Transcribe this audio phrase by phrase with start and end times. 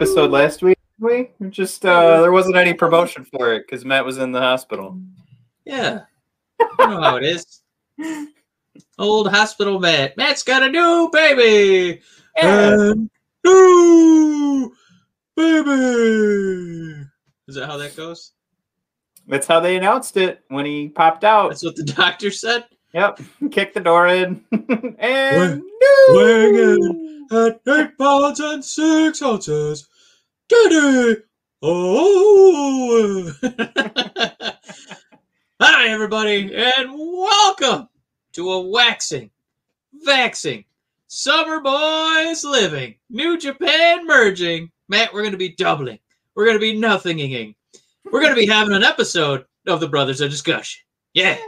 [0.00, 0.78] episode last week.
[0.98, 4.98] We just uh, there wasn't any promotion for it because Matt was in the hospital.
[5.66, 6.04] Yeah,
[6.58, 7.60] you know how it is.
[8.98, 10.16] Old hospital Matt.
[10.16, 12.00] Matt's got a new baby.
[12.40, 13.10] And
[13.44, 14.72] new
[15.36, 17.04] baby.
[17.46, 18.32] Is that how that goes?
[19.26, 21.50] That's how they announced it when he popped out.
[21.50, 22.64] That's what the doctor said.
[22.94, 24.42] Yep, kicked the door in,
[24.98, 25.62] and
[26.08, 29.89] Weighing in at eight pounds and six ounces.
[30.50, 31.16] Daddy!
[31.62, 33.32] Oh!
[35.60, 37.88] Hi, everybody, and welcome
[38.32, 39.30] to a waxing,
[40.04, 40.64] vaxing,
[41.06, 44.72] summer boys living, New Japan merging.
[44.88, 46.00] Matt, we're going to be doubling.
[46.34, 47.54] We're going to be nothinging.
[48.10, 50.82] We're going to be having an episode of the Brothers of Discussion.
[51.14, 51.38] Yeah.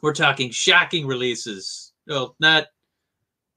[0.00, 1.92] We're talking shocking releases.
[2.06, 2.68] Well, not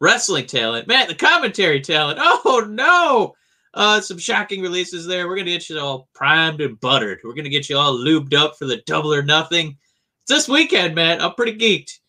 [0.01, 0.89] wrestling talent.
[0.89, 2.19] Matt, the commentary talent.
[2.21, 3.35] Oh, no.
[3.73, 5.27] Uh, some shocking releases there.
[5.27, 7.19] We're to get you all primed and buttered.
[7.23, 9.77] We're to get you all lubed up for the double or nothing.
[10.23, 11.21] It's this weekend, Matt.
[11.21, 11.99] I'm pretty geeked.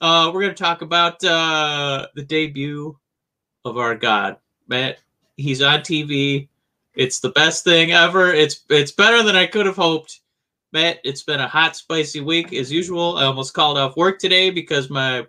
[0.00, 2.96] Uh, we're to talk about uh, the debut
[3.64, 4.36] of our God,
[4.68, 4.98] Matt.
[5.36, 6.48] He's on TV.
[6.94, 8.32] It's the best thing ever.
[8.32, 10.20] It's it's better than I could have hoped.
[10.72, 13.16] Matt, it's been a hot, spicy week as usual.
[13.16, 15.26] I almost called off work today because my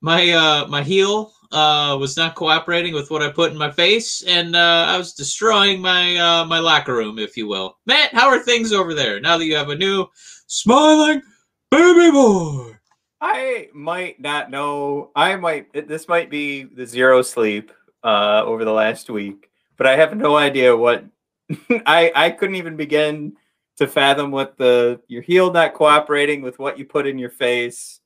[0.00, 4.22] my uh my heel uh was not cooperating with what I put in my face,
[4.22, 7.78] and uh, I was destroying my uh my locker room, if you will.
[7.86, 10.06] Matt, how are things over there now that you have a new
[10.46, 11.22] smiling
[11.70, 12.74] baby boy?
[13.20, 15.10] I might not know.
[15.16, 15.72] I might.
[15.88, 17.72] This might be the zero sleep
[18.02, 19.48] uh, over the last week,
[19.78, 21.04] but I have no idea what.
[21.86, 23.36] I I couldn't even begin
[23.76, 28.00] to fathom what the your heel not cooperating with what you put in your face.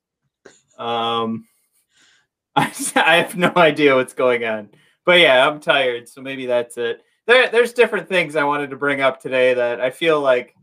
[0.79, 1.47] Um,
[2.97, 4.71] I have no idea what's going on.
[5.05, 7.03] But yeah, I'm tired, so maybe that's it.
[7.27, 10.55] There, there's different things I wanted to bring up today that I feel like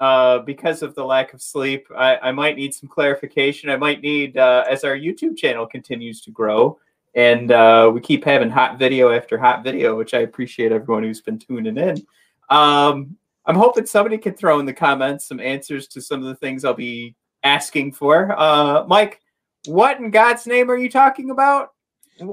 [0.00, 3.70] uh, because of the lack of sleep, I, I might need some clarification.
[3.70, 6.78] I might need, uh, as our YouTube channel continues to grow,
[7.14, 11.20] and uh, we keep having hot video after hot video, which I appreciate everyone who's
[11.20, 12.04] been tuning in.
[12.50, 13.16] Um,
[13.46, 16.64] I'm hoping somebody can throw in the comments some answers to some of the things
[16.64, 18.38] I'll be asking for.
[18.38, 19.21] Uh, Mike,
[19.66, 21.70] what in God's name are you talking about?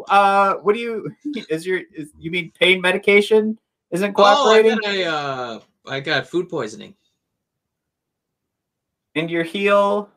[0.09, 1.16] Uh, what do you
[1.50, 3.57] is your is, you mean pain medication
[3.91, 4.72] isn't cooperating?
[4.73, 5.06] Oh, I, cooperating?
[5.06, 6.95] got a, uh, I got food poisoning.
[9.16, 10.09] and your heel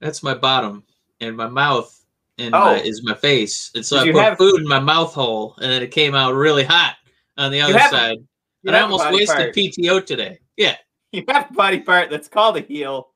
[0.00, 0.84] That's my bottom,
[1.20, 1.94] and my mouth
[2.38, 2.58] and Oh.
[2.66, 3.70] my, is my face.
[3.74, 6.34] And so I put have- food in my mouth hole, and then it came out
[6.34, 6.96] really hot
[7.36, 8.18] on the other have side.
[8.64, 9.54] And I almost wasted part.
[9.54, 10.38] PTO today.
[10.56, 10.76] Yeah.
[11.10, 13.08] You have a body part that's called a heel.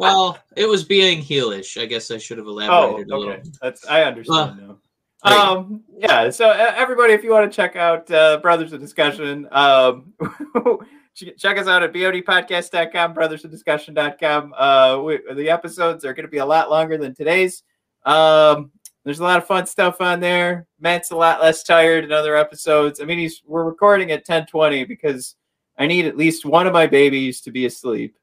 [0.00, 1.80] Well, it was being heelish.
[1.80, 3.26] I guess I should have Oh, elaborated a okay.
[3.28, 3.52] little.
[3.62, 4.78] That's I understand now.
[5.22, 6.30] Um, yeah.
[6.30, 10.12] So uh, everybody, if you want to check out uh, Brothers of Discussion, um,
[11.14, 14.54] check us out at bodpodcast.com, brothersofdiscussion.com.
[14.56, 17.62] Uh, we, the episodes are going to be a lot longer than today's.
[18.06, 18.70] Um,
[19.04, 20.66] there's a lot of fun stuff on there.
[20.78, 23.00] Matt's a lot less tired in other episodes.
[23.00, 25.36] I mean, he's we're recording at 10:20 because
[25.78, 28.16] I need at least one of my babies to be asleep.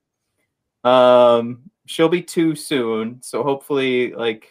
[0.84, 4.48] Um, she'll be two soon, so hopefully, like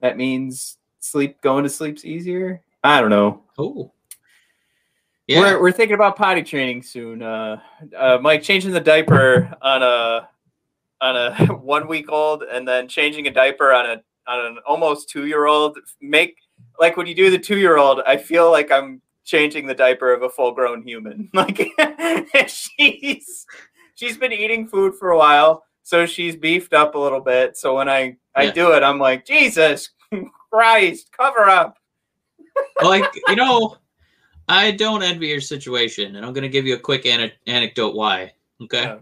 [0.00, 2.62] that means sleep going to sleep's easier.
[2.84, 3.42] I don't know.
[3.56, 3.94] Cool.
[5.26, 5.40] Yeah.
[5.40, 7.22] We're we're thinking about potty training soon.
[7.22, 7.60] Uh,
[7.96, 10.28] uh, Mike changing the diaper on a
[11.00, 15.08] on a one week old, and then changing a diaper on a on an almost
[15.08, 15.78] two year old.
[16.00, 16.36] Make
[16.78, 20.12] like when you do the two year old, I feel like I'm changing the diaper
[20.12, 21.28] of a full grown human.
[21.34, 21.60] Like
[22.48, 23.46] she's
[23.96, 27.56] she's been eating food for a while, so she's beefed up a little bit.
[27.56, 28.52] So when I I Yeah.
[28.52, 29.90] do it, I'm like Jesus
[30.52, 31.78] Christ, cover up.
[32.82, 33.76] like you know,
[34.48, 37.94] I don't envy your situation, and I'm going to give you a quick ane- anecdote
[37.96, 38.32] why.
[38.62, 38.82] Okay.
[38.84, 38.98] Yeah.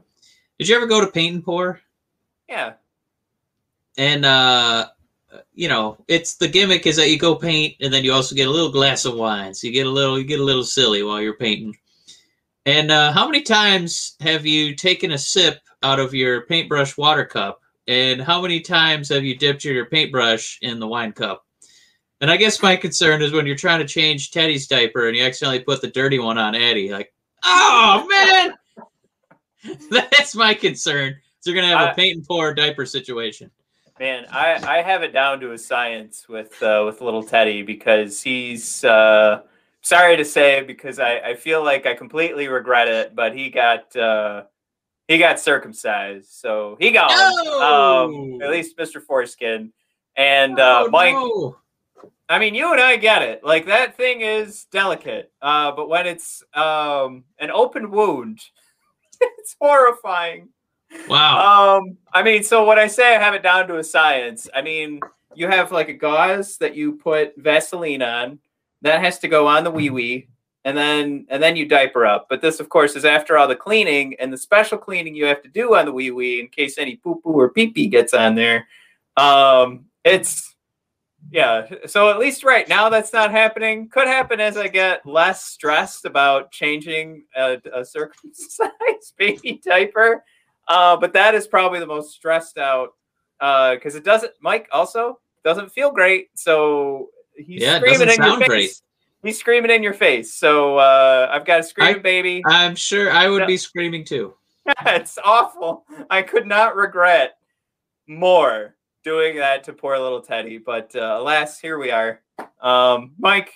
[0.59, 1.81] Did you ever go to Paint and Pour?
[2.49, 2.75] Yeah.
[3.99, 4.87] and uh
[5.55, 8.47] you know it's the gimmick is that you go paint and then you also get
[8.49, 11.03] a little glass of wine so you get a little you get a little silly
[11.03, 11.77] while you're painting
[12.67, 17.25] and uh how many times have you taken a sip out of your paintbrush water
[17.25, 17.61] cup?
[17.87, 21.45] And how many times have you dipped your paintbrush in the wine cup?
[22.21, 25.25] And i guess my concern is when you're trying to change teddy's diaper and you
[25.25, 27.13] accidentally put the dirty one on addie like
[27.45, 28.55] oh man!
[29.91, 31.17] That's my concern.
[31.41, 33.51] So you're gonna have a paint and pour diaper situation.
[34.01, 38.23] Man, I, I have it down to a science with uh, with little Teddy because
[38.23, 39.43] he's uh,
[39.85, 43.95] sorry to say because I, I feel like I completely regret it, but he got
[43.95, 44.45] uh,
[45.07, 47.11] he got circumcised, so he got
[47.45, 47.63] No!
[47.63, 49.01] Um, at least Mr.
[49.01, 49.71] Foreskin.
[50.17, 51.57] And uh, Oh, Mike, no.
[52.29, 53.45] I mean, you and I get it.
[53.45, 58.41] Like that thing is delicate, uh, but when it's um, an open wound,
[59.21, 60.49] it's horrifying.
[61.09, 61.79] Wow.
[61.79, 64.63] Um, I mean, so when I say I have it down to a science, I
[64.63, 65.01] mean
[65.35, 68.39] you have like a gauze that you put Vaseline on.
[68.85, 70.29] That has to go on the wee wee,
[70.65, 72.27] and then and then you diaper up.
[72.29, 75.43] But this, of course, is after all the cleaning and the special cleaning you have
[75.43, 78.15] to do on the wee wee in case any poo poo or pee pee gets
[78.15, 78.69] on there.
[79.17, 80.55] Um, it's
[81.31, 81.67] yeah.
[81.87, 83.89] So at least right now that's not happening.
[83.89, 88.71] Could happen as I get less stressed about changing a, a circumcised
[89.19, 90.25] baby diaper.
[90.69, 92.91] Uh, but that is probably the most stressed out
[93.39, 94.33] because it doesn't.
[94.41, 98.49] Mike also doesn't feel great, so he's Yeah, it screaming doesn't in your face.
[98.49, 98.81] great.
[99.23, 100.35] He's screaming in your face.
[100.35, 102.43] So uh, I've got a screaming I- baby.
[102.47, 103.47] I'm sure I would No.
[103.47, 104.35] be screaming too.
[104.87, 105.85] it's awful.
[106.11, 107.35] I could not regret
[108.07, 112.21] more doing that to poor little Teddy, but uh, alas, here we are.
[112.61, 113.53] Um, Mike,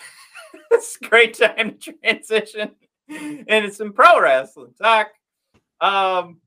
[0.70, 2.70] it's a great time to transition
[3.08, 5.08] into some pro wrestling talk.
[5.80, 6.40] Um,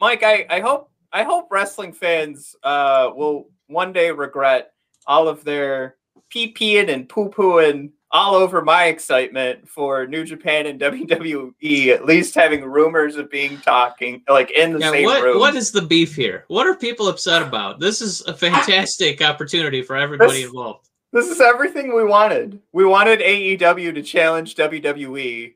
[0.00, 4.72] Mike, I, I hope I hope wrestling fans uh, will one day regret
[5.08, 5.96] all of their
[6.30, 12.04] pee peeing and poo pooing all over my excitement for New Japan and WWE, at
[12.06, 15.38] least having rumors of being talking like in the Yeah, same what room.
[15.40, 16.44] what is the beef here?
[16.48, 17.80] What are people upset about?
[17.80, 20.84] This is a fantastic opportunity for everybody This- involved.
[21.10, 22.60] This is everything we wanted.
[22.72, 25.54] We wanted AEW to challenge WWE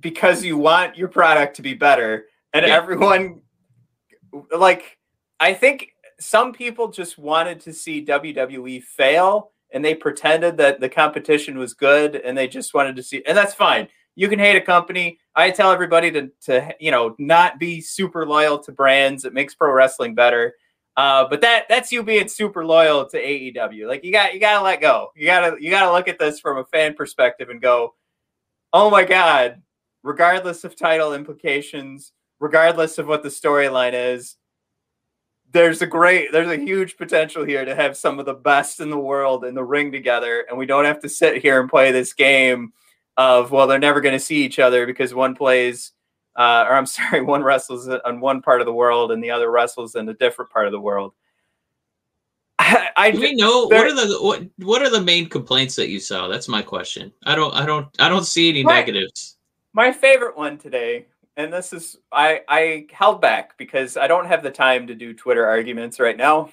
[0.00, 2.26] because you want your product to be better.
[2.54, 2.74] And Yeah.
[2.74, 3.42] everyone,
[4.56, 4.96] like,
[5.40, 10.88] I think some people just wanted to see WWE fail and they pretended that the
[10.88, 13.88] competition was good and they just wanted to see, and that's fine.
[14.14, 15.18] You can hate a company.
[15.34, 19.24] I tell everybody to, to you know, not be super loyal to brands.
[19.24, 20.54] It makes pro wrestling better.
[20.96, 23.88] Uh, but that that's you being super loyal to AEW.
[23.88, 25.10] Like you got you gotta let go.
[25.16, 27.94] You gotta you gotta look at this from a fan perspective and go,
[28.72, 29.60] oh my god,
[30.04, 34.36] regardless of title implications, regardless of what the storyline is,
[35.54, 38.90] there's a great there's a huge potential here to have some of the best in
[38.90, 41.92] the world in the ring together, and we don't have to sit here and play
[41.92, 42.72] this game
[43.16, 45.92] of well, they're never gonna see each other because one plays
[46.36, 49.50] uh, or I'm sorry, one wrestles on one part of the world and the other
[49.50, 51.14] wrestles in a different part of the world.
[52.58, 55.88] I, I Do we know what are the what, what are the main complaints that
[55.88, 58.86] you saw that's my question i don't I don't I don't see any Right.
[58.86, 59.36] negatives.
[59.72, 64.42] my favorite one today, and this is I I held back because I don't have
[64.42, 66.50] the time to do Twitter arguments right now.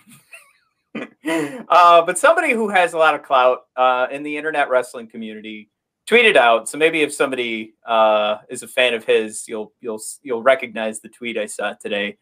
[0.95, 5.69] uh, but somebody who has a lot of clout uh, in the internet wrestling community
[6.09, 6.67] tweeted out.
[6.67, 11.09] So maybe if somebody uh, is a fan of his, you'll you'll you'll recognize the
[11.09, 12.17] tweet I saw today.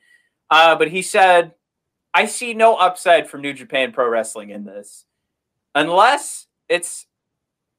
[0.50, 1.54] Uh, but he said,
[2.14, 5.06] "I see no upside from New Japan Pro Wrestling in this,
[5.76, 7.06] unless it's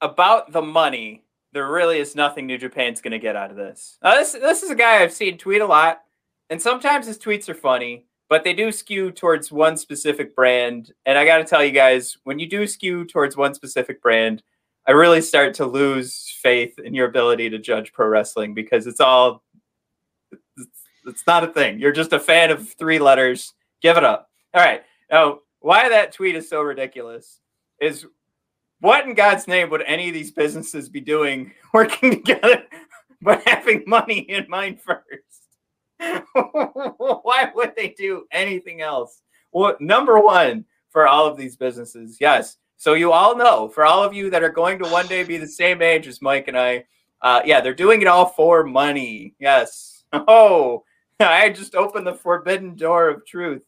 [0.01, 3.99] about the money." There really is nothing New Japan's going to get out of this.
[4.03, 6.03] Now, this this is a guy I've seen tweet a lot,
[6.49, 10.93] and sometimes his tweets are funny, but they do skew towards one specific brand.
[11.07, 14.43] And I got to tell you guys, when you do skew towards one specific brand,
[14.87, 19.01] I really start to lose faith in your ability to judge pro wrestling because it's
[19.01, 19.43] all
[20.31, 20.71] it's,
[21.07, 21.79] it's not a thing.
[21.79, 23.55] You're just a fan of three letters.
[23.83, 24.31] Give it up.
[24.55, 24.83] All right.
[25.11, 27.41] Now, why that tweet is so ridiculous
[27.81, 28.07] is
[28.81, 32.65] what in God's name would any of these businesses be doing working together
[33.23, 35.05] but having money in mind first?
[36.33, 39.23] Why would they do anything else?
[39.53, 42.57] Well, number one for all of these businesses, yes.
[42.77, 45.37] So you all know, for all of you that are going to one day be
[45.37, 46.85] the same age as Mike and I,
[47.21, 49.35] uh, yeah, they're doing it all for money.
[49.39, 50.05] Yes.
[50.13, 50.85] Oh,
[51.21, 53.63] I just opened the forbidden door of truth.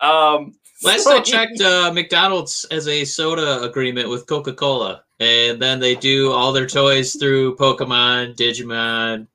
[0.00, 5.60] Um, Last so- I checked, uh, McDonald's has a soda agreement with Coca Cola, and
[5.60, 9.26] then they do all their toys through Pokemon, Digimon,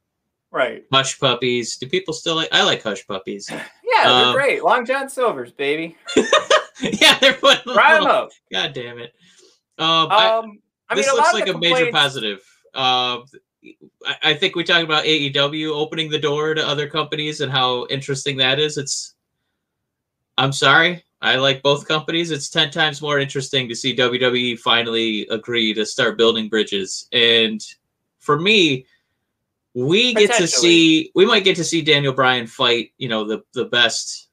[0.52, 0.84] right?
[0.94, 1.78] Hush Puppies.
[1.78, 2.50] Do people still like?
[2.52, 3.50] I like Hush Puppies.
[3.94, 4.64] Yeah, they're Um, great.
[4.64, 5.98] Long John Silver's, baby.
[6.82, 7.74] yeah, they're putting.
[7.74, 8.30] Fry 'em up.
[8.52, 9.14] God damn it.
[9.78, 12.40] Um, Um, I this mean, looks like a the major positive.
[12.74, 13.26] Um,
[14.06, 17.86] I, I think we talked about AEW opening the door to other companies and how
[17.90, 18.78] interesting that is.
[18.78, 19.14] It's,
[20.42, 22.32] I'm sorry, I like both companies.
[22.32, 27.08] It's ten times more interesting to see WWE finally agree to start building bridges.
[27.12, 27.64] And
[28.18, 28.88] for me,
[29.76, 32.92] we get to see, we might get to see Daniel Bryan fight.
[32.98, 34.30] You know, the the best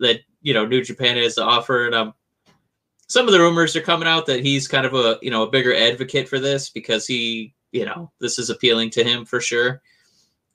[0.00, 2.14] that you know New Japan has to offer, and um,
[3.06, 5.50] some of the rumors are coming out that he's kind of a you know a
[5.50, 9.80] bigger advocate for this because he you know this is appealing to him for sure.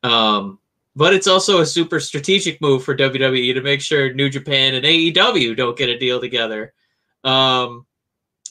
[0.03, 0.59] Um,
[0.97, 4.83] but it's also a super strategic move for WWE to make sure New Japan and
[4.83, 6.73] AEW don't get a deal together.
[7.23, 7.85] Um,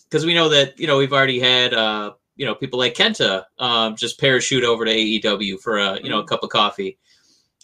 [0.05, 3.45] because we know that you know we've already had uh you know people like Kenta
[3.59, 6.99] um just parachute over to AEW for a you know a cup of coffee.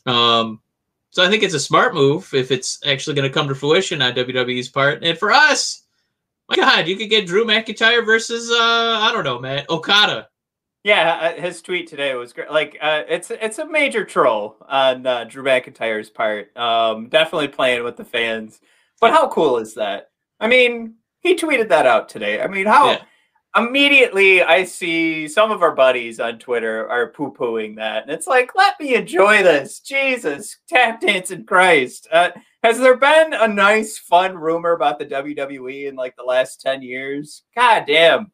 [0.04, 0.60] Um,
[1.10, 4.02] so I think it's a smart move if it's actually going to come to fruition
[4.02, 5.84] on WWE's part, and for us,
[6.48, 10.28] my God, you could get Drew McIntyre versus uh I don't know, man, Okada.
[10.84, 12.50] Yeah, uh, his tweet today was great.
[12.50, 16.56] Like, uh, it's it's a major troll on uh, Drew McIntyre's part.
[16.56, 18.60] Um, definitely playing with the fans.
[19.00, 20.10] But how cool is that?
[20.40, 22.40] I mean, he tweeted that out today.
[22.42, 23.02] I mean, how Yeah.
[23.56, 28.02] immediately I see some of our buddies on Twitter are poo pooing that.
[28.02, 29.78] And it's like, let me enjoy this.
[29.80, 32.08] Jesus, tap dancing Christ.
[32.10, 32.30] Uh,
[32.64, 36.82] has there been a nice, fun rumor about the WWE in like the last 10
[36.82, 37.42] years?
[37.56, 38.32] God damn.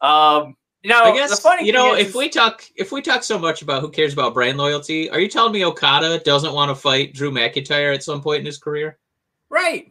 [0.00, 0.54] Um,
[0.90, 3.80] know, I guess you know is- if we talk if we talk so much about
[3.80, 7.30] who cares about brand loyalty, are you telling me Okada doesn't want to fight Drew
[7.30, 8.98] McIntyre at some point in his career?
[9.48, 9.90] right.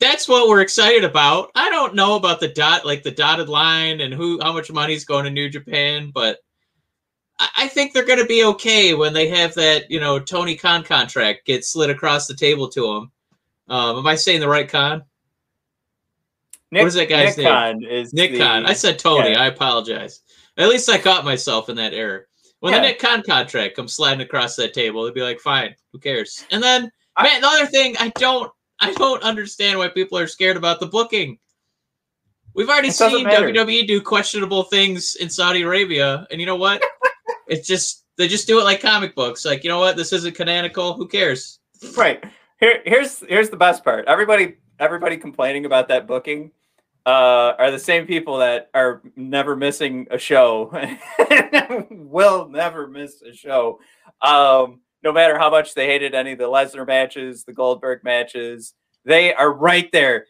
[0.00, 1.50] That's what we're excited about.
[1.54, 5.04] I don't know about the dot like the dotted line and who how much money's
[5.04, 6.38] going to New Japan, but
[7.38, 10.56] I, I think they're going to be okay when they have that you know Tony
[10.56, 13.12] Khan contract get slid across the table to them.
[13.68, 15.04] Um, am I saying the right Khan?
[16.72, 17.82] Nick, is that guy's Nick name?
[17.84, 18.66] Is Nick the- Khan.
[18.66, 19.30] I said Tony.
[19.32, 19.42] yeah.
[19.42, 20.20] I apologize.
[20.56, 22.26] At least I caught myself in that error.
[22.60, 22.80] When Yeah.
[22.80, 26.44] the Nick Khan contract comes sliding across that table, they'd be like, "Fine, who cares?"
[26.50, 30.26] And then, I- man, the other thing, I don't, I don't understand why people are
[30.26, 31.38] scared about the booking.
[32.54, 33.26] We've already seen.
[33.26, 36.82] WWE do questionable things in Saudi Arabia, and you know what?
[37.48, 39.44] it's just they just do it like comic books.
[39.44, 39.96] Like, you know what?
[39.96, 40.94] This isn't canonical.
[40.94, 41.58] Who cares?
[41.96, 42.22] right
[42.60, 46.50] here here's here's the best part everybody everybody complaining about that booking
[47.06, 50.70] uh are the same people that are never missing a show
[51.90, 53.80] will never miss a show.
[54.22, 58.74] Um no matter how much they hated any of the lesnar matches the goldberg matches
[59.04, 60.26] they are right there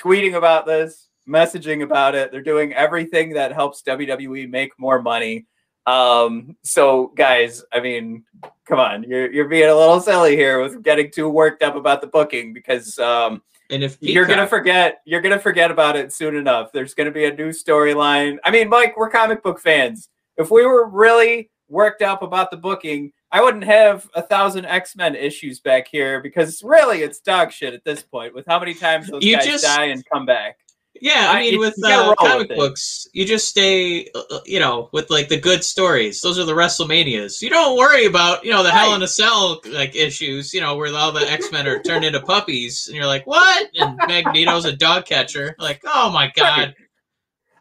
[0.00, 2.32] tweeting about this messaging about it.
[2.32, 5.46] They're doing everything that helps wwe make more money.
[5.86, 8.24] Um so guys i mean
[8.68, 12.00] come on, you're you're being a little silly here with getting too worked up about
[12.00, 16.36] the booking because um, And if you're gonna forget you're gonna forget about it soon
[16.36, 16.72] enough.
[16.72, 18.38] There's gonna be a new storyline.
[18.44, 20.08] I mean, Mike, we're comic book fans.
[20.36, 24.96] If we were really worked up about the booking, I wouldn't have a thousand X
[24.96, 28.34] Men issues back here because really it's dog shit at this point.
[28.34, 30.56] With how many times those You guys just- die and come back.
[31.00, 34.58] Yeah, I I- mean, you- with uh, comic with books, you just stay, uh, you
[34.60, 36.20] know, with like the good stories.
[36.20, 37.40] Those are the WrestleManias.
[37.42, 40.76] You don't worry about, you know, the Hell in a Cell like issues, you know,
[40.76, 43.68] where all the X Men are turned into puppies, and you're like, what?
[43.74, 45.54] And Magneto's a dog catcher.
[45.58, 46.74] Like, oh my god.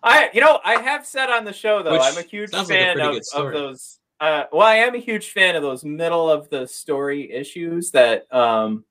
[0.04, 2.70] I, you know, I have said on the show though, Which I'm a huge sounds
[2.70, 4.00] like a fan of, of those.
[4.20, 8.32] Uh, well, I am a huge fan of those middle of the story issues that
[8.34, 8.86] um,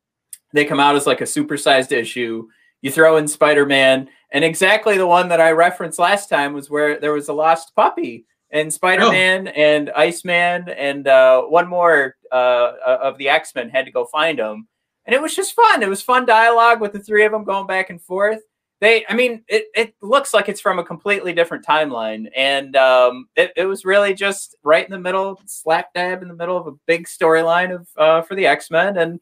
[0.53, 2.49] they come out as like a supersized issue.
[2.87, 6.71] You throw in Spider Man, and exactly the one that I referenced last time was
[6.71, 12.15] where there was a lost puppy, and Spider Man and Iceman and uh, one more
[12.31, 14.69] uh, of the X Men had to go find him,
[15.05, 15.83] and it was just fun.
[15.83, 18.39] It was fun dialogue with the three of them going back and forth.
[18.81, 22.27] They i mean it, it looks like it's from a completely different timeline.
[22.37, 26.35] And um it, it was really just right in the middle slap dab in the
[26.35, 28.99] middle of a big storyline of uh for the x-men.
[28.99, 29.19] And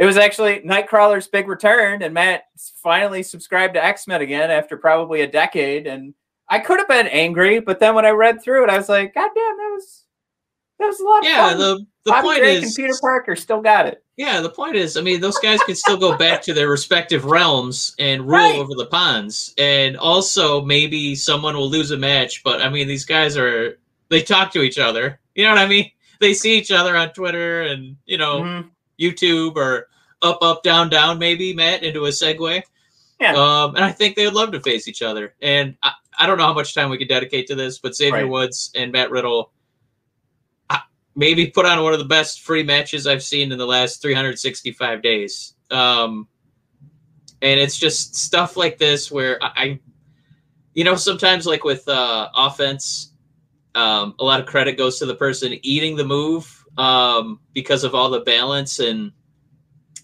[0.00, 2.44] it was actually nightcrawler's big return and matt
[2.82, 6.12] finally subscribed to x-men again after probably a decade and
[6.48, 9.14] i could have been angry but then when i read through it i was like
[9.14, 10.04] god damn that was
[10.80, 12.98] that was a lot Yeah, of fun the the Bobby point Drake is and peter
[13.00, 16.16] parker still got it Yeah, the point is, I mean, those guys can still go
[16.16, 18.58] back to their respective realms and rule Right.
[18.58, 19.54] over the ponds.
[19.58, 23.78] And also, maybe someone will lose a match, but I mean, these guys are,
[24.10, 25.20] they talk to each other.
[25.34, 25.90] You know what I mean?
[26.20, 28.70] They see each other on Twitter and, you know, Mhm.
[29.00, 29.88] YouTube or
[30.22, 32.62] up, up, down, down, maybe, Matt, into a segue.
[33.20, 33.34] Yeah.
[33.34, 35.34] Um, and I think they would love to face each other.
[35.42, 38.22] And I, I don't know how much time we could dedicate to this, but Xavier
[38.22, 38.28] Right.
[38.28, 39.52] Woods and Matt Riddle
[40.68, 40.82] I-
[41.14, 45.02] maybe put on one of the best free matches I've seen in the last 365
[45.02, 45.54] days.
[45.70, 46.28] Um,
[47.42, 49.80] and it's just stuff like this where I, I
[50.74, 53.12] you know, sometimes like with uh, offense,
[53.74, 57.94] um, a lot of credit goes to the person eating the move um, because of
[57.94, 59.12] all the balance and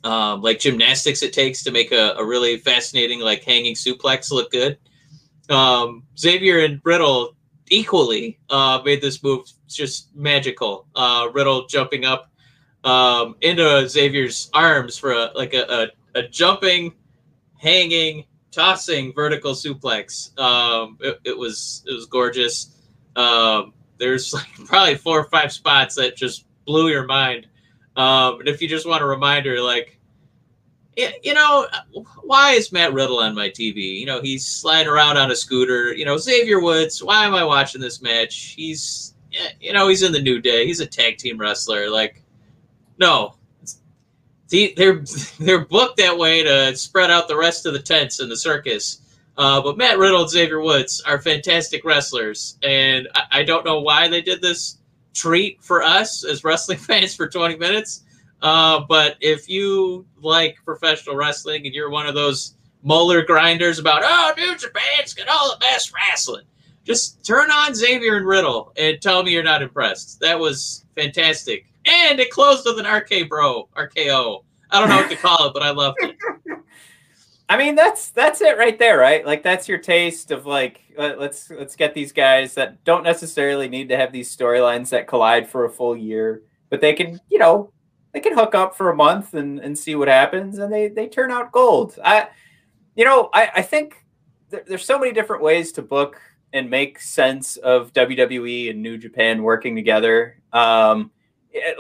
[0.05, 4.51] um, like gymnastics it takes to make a, a really fascinating like hanging suplex look
[4.53, 4.79] good.
[5.49, 7.37] Um, Xavier and Riddle
[7.71, 10.87] equally uh, made this move just magical.
[10.95, 12.31] Uh, Riddle jumping up
[12.85, 16.95] um, into Xavier's arms for a like a, a, a jumping,
[17.59, 20.37] hanging, tossing vertical suplex.
[20.39, 22.77] Um, it, it was it was gorgeous.
[23.17, 27.47] Um, there's like probably four or five spots that just blew your mind.
[27.97, 29.99] Um, and if you just want a reminder, like,
[30.97, 31.67] you know,
[32.23, 33.99] why is Matt Riddle on my TV?
[33.99, 35.95] You know, he's sliding around on a scooter.
[35.95, 37.03] You know, Xavier Woods.
[37.03, 38.55] Why am I watching this match?
[38.57, 39.15] He's,
[39.61, 40.67] you know, he's in the New Day.
[40.67, 41.91] He's a tag team wrestler.
[41.91, 42.23] Like,
[42.99, 43.35] no,
[44.49, 45.03] they're
[45.39, 49.03] they're booked that way to spread out the rest of the tents in the circus.
[49.37, 53.83] Uh, but Matt Riddle and Xavier Woods are fantastic wrestlers, and I, I, don't know
[53.83, 54.79] why they did this
[55.17, 58.05] treat for us as wrestling fans for 20 minutes.
[58.43, 64.03] Uh, but if you like professional wrestling and you're one of those molar grinders about,
[64.05, 66.45] oh, New Japan's got all the best wrestling,
[66.85, 70.21] just turn on Xavier and Riddle and tell me you're not impressed.
[70.21, 71.67] That was fantastic.
[71.87, 74.45] And it closed with an RK Bro, RKO.
[74.71, 76.17] I don't know what to call it, but I loved it.
[77.49, 79.25] I mean, that's that's it right there, right?
[79.25, 83.89] Like that's your taste of like let's let's get these guys that don't necessarily need
[83.89, 87.73] to have these storylines that collide for a full year, but they can, you know,
[88.13, 91.09] they can hook up for a month and, and see what happens, and they they
[91.09, 91.99] turn out gold.
[92.05, 92.29] I,
[92.95, 94.05] you know, I I think
[94.51, 96.21] there, there's so many different ways to book
[96.53, 100.41] and make sense of WWE and New Japan working together.
[100.53, 101.11] Um,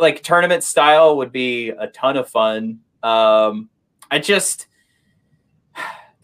[0.00, 2.80] like tournament style would be a ton of fun.
[3.02, 3.68] Um,
[4.10, 4.66] I just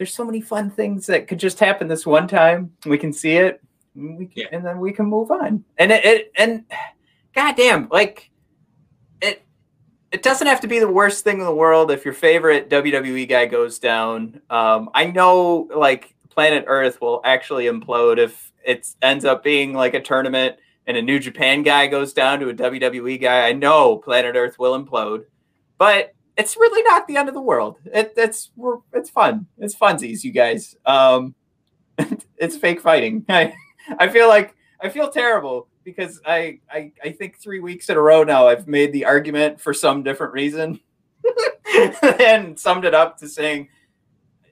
[0.02, 2.72] there's so many fun things that could just happen this one time.
[2.84, 3.62] We can see it,
[3.94, 4.46] and, can, yeah.
[4.50, 5.62] and then we can move on.
[5.78, 6.64] And it, it and
[7.36, 8.28] goddamn, like
[9.20, 9.44] it
[10.10, 13.28] it doesn't have to be the worst thing in the world if your favorite WWE
[13.28, 14.40] guy goes down.
[14.50, 19.94] Um, I know like planet Earth will actually implode if it ends up being like
[19.94, 20.56] a tournament
[20.88, 23.46] and a New Japan guy goes down to a WWE guy.
[23.46, 25.26] I know planet Earth will implode,
[25.78, 27.78] but it's really not the end of the world.
[27.86, 29.46] It, it's we're, it's fun.
[29.58, 30.76] It's funsies, you guys.
[30.86, 31.34] Um,
[32.36, 33.24] it's fake fighting.
[33.28, 33.54] I
[33.98, 38.00] I feel like I feel terrible because I, I I think three weeks in a
[38.00, 40.80] row now I've made the argument for some different reason
[42.20, 43.68] and summed it up to saying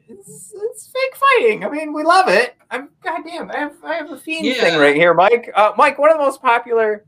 [0.08, 1.64] it's, it's fake fighting.
[1.64, 2.56] I mean, we love it.
[2.70, 3.50] I'm goddamn.
[3.50, 4.54] I have I have a fiend yeah.
[4.54, 5.50] thing right here, Mike.
[5.54, 7.04] Uh, Mike, one of the most popular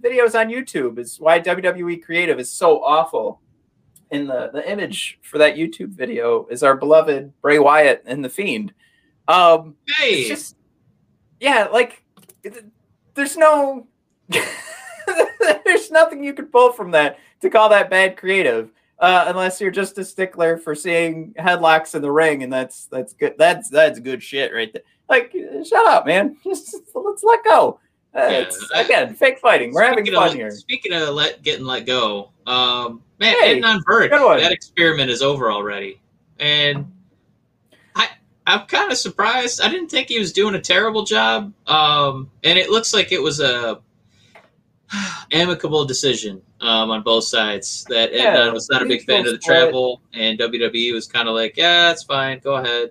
[0.00, 3.40] videos on YouTube is why WWE Creative is so awful
[4.10, 8.28] in the the image for that YouTube video is our beloved Bray Wyatt and the
[8.28, 8.72] Fiend.
[9.26, 10.56] Um, hey, just
[11.40, 12.02] yeah, like
[13.14, 13.86] there's no
[15.64, 18.70] there's nothing you could pull from that to call that bad creative.
[19.00, 23.12] Uh, unless you're just a stickler for seeing headlocks in the ring, and that's that's
[23.12, 23.34] good.
[23.38, 24.82] That's that's good shit right there.
[25.08, 25.32] Like,
[25.64, 26.36] shut up, man.
[26.44, 27.80] Just let's let go.
[28.14, 29.72] Uh, yeah, again, fake fighting.
[29.72, 30.50] We're having fun of, here.
[30.50, 35.50] Speaking of let getting let go, um, man, hey, Adnan Virk, that experiment is over
[35.50, 36.00] already,
[36.38, 36.90] and
[37.94, 38.08] I
[38.46, 39.60] I'm kind of surprised.
[39.60, 43.22] I didn't think he was doing a terrible job, um, and it looks like it
[43.22, 43.80] was a
[45.32, 47.84] amicable decision um, on both sides.
[47.88, 51.28] That yeah, Adnan was not a big fan of the travel, and WWE was kind
[51.28, 52.90] of like, yeah, it's fine, go ahead.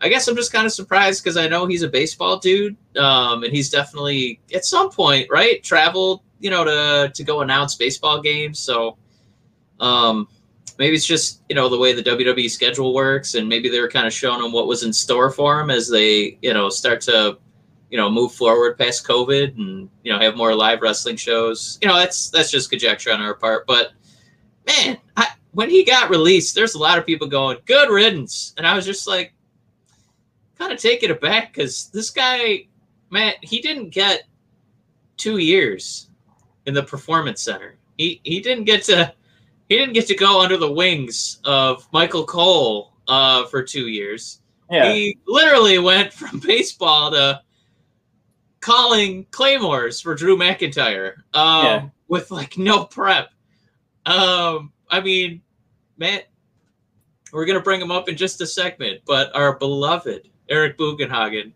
[0.00, 3.42] I guess I'm just kind of surprised because I know he's a baseball dude, um,
[3.42, 8.20] and he's definitely at some point, right, traveled, you know, to to go announce baseball
[8.20, 8.58] games.
[8.58, 8.98] So
[9.84, 10.28] um,
[10.78, 13.88] maybe it's just you know the way the WWE schedule works, and maybe they were
[13.88, 17.00] kind of showing him what was in store for him as they you know start
[17.02, 17.38] to
[17.90, 21.78] you know move forward past COVID and you know have more live wrestling shows.
[21.82, 23.92] You know, that's that's just conjecture on our part, but
[24.66, 28.66] man, I, when he got released, there's a lot of people going good riddance, and
[28.66, 29.34] I was just like
[30.58, 32.66] kind of taken aback because this guy,
[33.10, 34.22] man, he didn't get
[35.18, 36.08] two years
[36.64, 37.76] in the performance center.
[37.98, 39.14] He he didn't get to
[39.68, 44.40] he didn't get to go under the wings of Michael Cole uh, for two years.
[44.70, 44.92] Yeah.
[44.92, 47.42] He literally went from baseball to
[48.60, 51.88] calling claymores for Drew McIntyre um, yeah.
[52.08, 53.30] with like no prep.
[54.06, 55.42] Um, I mean,
[55.96, 56.20] man,
[57.32, 61.52] we're gonna bring him up in just a segment, but our beloved Eric Bugenhagen,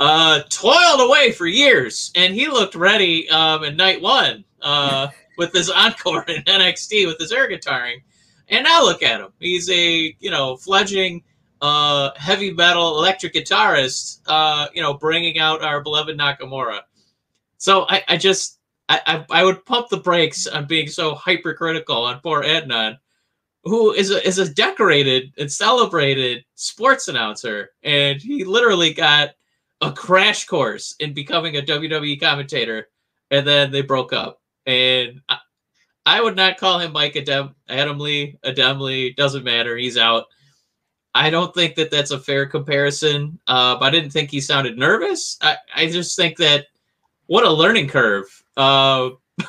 [0.00, 5.52] uh, toiled away for years, and he looked ready um, in night one uh, with
[5.52, 8.02] his encore in NXT with his air guitaring.
[8.48, 9.32] And now look at him.
[9.40, 11.22] He's a you know fledgling
[11.60, 14.20] uh, heavy metal electric guitarist.
[14.26, 16.80] Uh, you know, bringing out our beloved Nakamura.
[17.58, 22.20] So I, I just I, I, would pump the brakes on being so hypercritical on
[22.20, 22.98] poor Adnan
[23.64, 29.30] who is a, is a decorated and celebrated sports announcer, and he literally got
[29.80, 32.88] a crash course in becoming a WWE commentator,
[33.30, 34.40] and then they broke up.
[34.66, 35.38] And I,
[36.06, 40.26] I would not call him Mike Adam, Adam Lee, Adam Lee, doesn't matter, he's out.
[41.14, 43.38] I don't think that that's a fair comparison.
[43.46, 45.38] Uh, but I didn't think he sounded nervous.
[45.40, 46.66] I, I just think that
[47.26, 48.26] what a learning curve.
[48.56, 49.44] Uh, to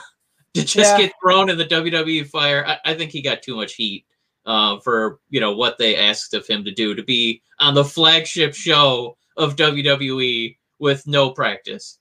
[0.64, 0.98] just Yeah.
[0.98, 2.66] get thrown in the WWE fire.
[2.68, 4.06] I, I think he got too much heat
[4.46, 7.84] uh, for you know what they asked of him to do to be on the
[7.84, 11.98] flagship show of WWE with no practice.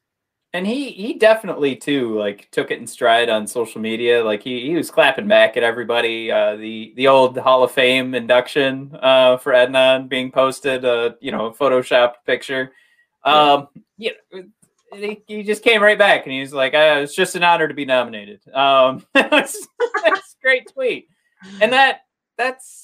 [0.54, 4.24] And he he definitely too like took it in stride on social media.
[4.24, 6.30] Like he, he was clapping back at everybody.
[6.30, 10.84] Uh, the the old Hall of Fame induction uh, for Adnan being posted.
[10.84, 12.70] Uh, you know, photoshopped picture.
[13.24, 13.66] Um,
[13.98, 14.12] yeah,
[14.92, 17.66] he, he just came right back and he was like, uh, "It's just an honor
[17.66, 19.66] to be nominated." Um, that's,
[20.04, 21.08] that's a great tweet,
[21.60, 22.02] and that
[22.38, 22.83] that's.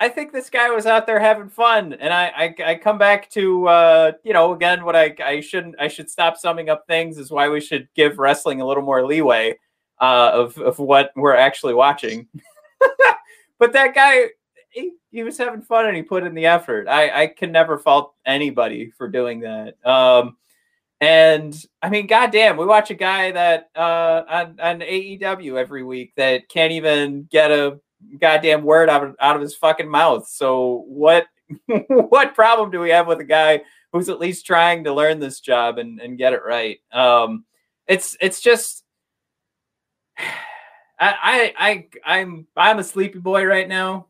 [0.00, 3.30] I think this guy was out there having fun, and I I, I come back
[3.30, 7.18] to uh, you know again what I I shouldn't I should stop summing up things
[7.18, 9.58] is why we should give wrestling a little more leeway
[10.00, 12.26] uh, of of what we're actually watching.
[13.58, 14.26] but that guy
[14.70, 16.88] he, he was having fun and he put in the effort.
[16.88, 19.74] I I can never fault anybody for doing that.
[19.86, 20.36] Um,
[21.00, 26.14] and I mean, goddamn, we watch a guy that uh, on, on AEW every week
[26.16, 27.78] that can't even get a
[28.18, 30.28] goddamn word out of, out of his fucking mouth.
[30.28, 31.26] So what
[31.88, 33.62] what problem do we have with a guy
[33.92, 36.78] who's at least trying to learn this job and, and get it right?
[36.92, 37.44] Um,
[37.86, 38.84] it's it's just
[40.18, 44.06] I I I I'm I'm a sleepy boy right now.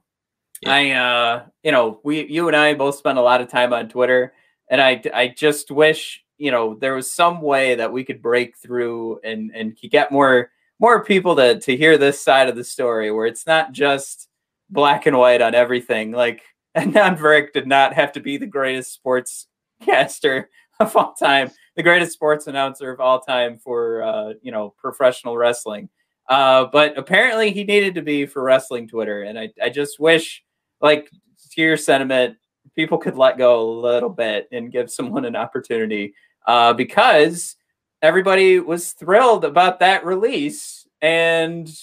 [0.63, 0.75] Yeah.
[0.75, 3.89] I uh you know we you and I both spend a lot of time on
[3.89, 4.35] Twitter
[4.71, 8.57] and I I just wish you know there was some way that we could break
[8.59, 13.11] through and and get more more people to to hear this side of the story
[13.11, 14.29] where it's not just
[14.71, 16.13] black and white on everything.
[16.13, 16.43] Like
[16.77, 19.47] Adnan Virk did not have to be the greatest sports
[19.83, 24.75] caster of all time the greatest sports announcer of all time for uh you know
[24.79, 25.89] professional wrestling.
[26.29, 30.43] Uh but apparently he needed to be for wrestling twitter and i i just wish
[30.81, 31.11] like
[31.53, 32.37] to your sentiment
[32.75, 36.15] people could let go a little bit and give someone an opportunity.
[36.47, 37.57] Uh, because
[38.05, 40.87] everybody was thrilled about that release.
[41.01, 41.75] And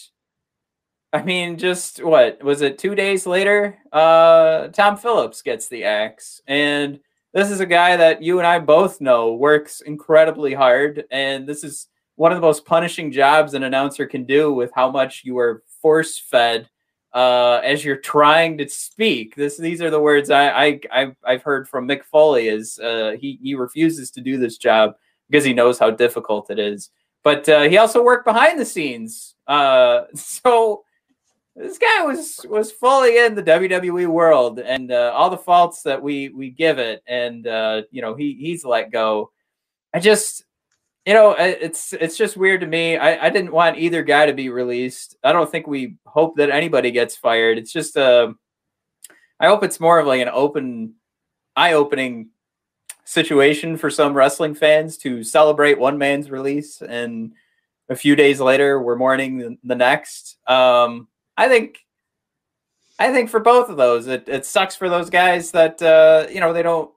[1.12, 2.78] I mean, just what was it?
[2.78, 6.40] Two days later, uh, Tom Phillips gets the axe.
[6.46, 7.00] And
[7.34, 11.06] this is a guy that you and I both know works incredibly hard.
[11.10, 14.92] And this is one of the most punishing jobs an announcer can do with how
[14.92, 16.70] much you are force fed
[17.14, 19.36] uh, as you're trying to speak.
[19.36, 23.16] This these are the words I, I I've, I've heard from Mick Foley is uh,
[23.20, 24.94] he he refuses to do this job
[25.32, 26.90] because he knows how difficult it is.
[27.24, 30.84] But uh, he also worked behind the scenes, uh, so
[31.56, 36.02] this guy was was fully in the WWE world and uh, all the faults that
[36.02, 39.32] we we give it, and uh, you know he he's let go.
[39.94, 40.44] I just
[41.06, 42.98] you know it's it's just weird to me.
[42.98, 45.16] I, I didn't want either guy to be released.
[45.24, 47.58] I don't think we hope that anybody gets fired.
[47.58, 48.34] It's just uh,
[49.42, 50.94] i hope it's more of like an open
[51.58, 52.30] eye-opening
[53.04, 57.34] situation for some wrestling fans to celebrate one man's release and
[57.90, 61.80] a few days later we're mourning the, next um i think
[63.00, 66.40] i think for both of those it, it sucks for those guys that uh you
[66.40, 66.92] know they don't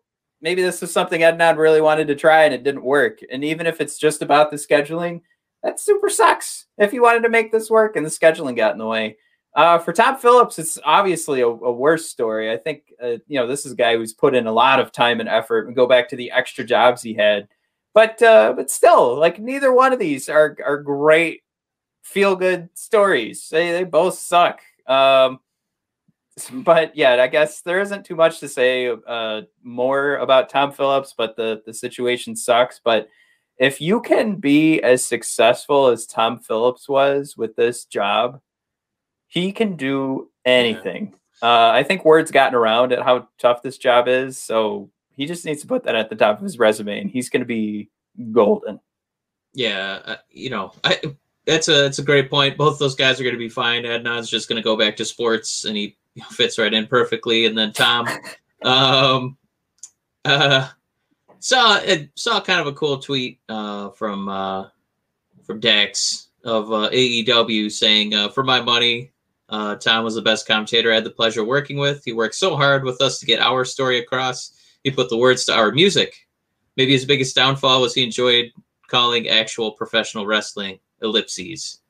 [0.44, 3.20] maybe this is something Adnan really wanted to try and it didn't work.
[3.32, 5.22] And even if it's just about the scheduling,
[5.62, 6.66] that super sucks.
[6.76, 9.16] If you wanted to make this work and the scheduling got in the way.
[9.54, 12.50] Uh, for Tom Phillips, it's obviously a, a worse story.
[12.50, 14.90] I think uh, you know this is a guy who's put in a lot of
[14.90, 15.66] time and effort.
[15.66, 17.46] And go back to the extra jobs he had,
[17.92, 21.42] but uh, but still, like neither one of these are are great
[22.02, 23.48] feel good stories.
[23.48, 24.60] They they both suck.
[24.86, 25.40] Um,
[26.52, 31.14] but yeah, I guess there isn't too much to say uh, more about Tom Phillips,
[31.16, 32.80] but the the situation sucks.
[32.82, 33.08] But
[33.58, 38.40] if you can be as successful as Tom Phillips was with this job,
[39.34, 41.12] he can do anything.
[41.42, 45.44] Uh, I think word's gotten around at how tough this job is, so he just
[45.44, 47.90] needs to put that at the top of his resume, and he's going to be
[48.30, 48.78] golden.
[49.52, 51.00] Yeah, uh, you know, I
[51.46, 52.56] that's a that's a great point.
[52.56, 53.82] Both those guys are going to be fine.
[53.82, 55.96] Adnan's just going to go back to sports, and he
[56.30, 57.46] fits right in perfectly.
[57.46, 58.08] And then Tom,
[58.62, 59.36] um,
[60.24, 60.68] uh,
[61.40, 64.68] saw it saw kind of a cool tweet uh, from uh,
[65.42, 69.10] from Dax of uh, AEW saying, uh, "For my money,
[69.54, 72.02] uh, Tom was the best commentator I had the pleasure of working with.
[72.04, 74.52] He worked so hard with us to get our story across.
[74.82, 76.26] He put the words to our music.
[76.76, 78.50] Maybe his biggest downfall was he enjoyed
[78.88, 81.82] calling actual professional wrestling ellipses.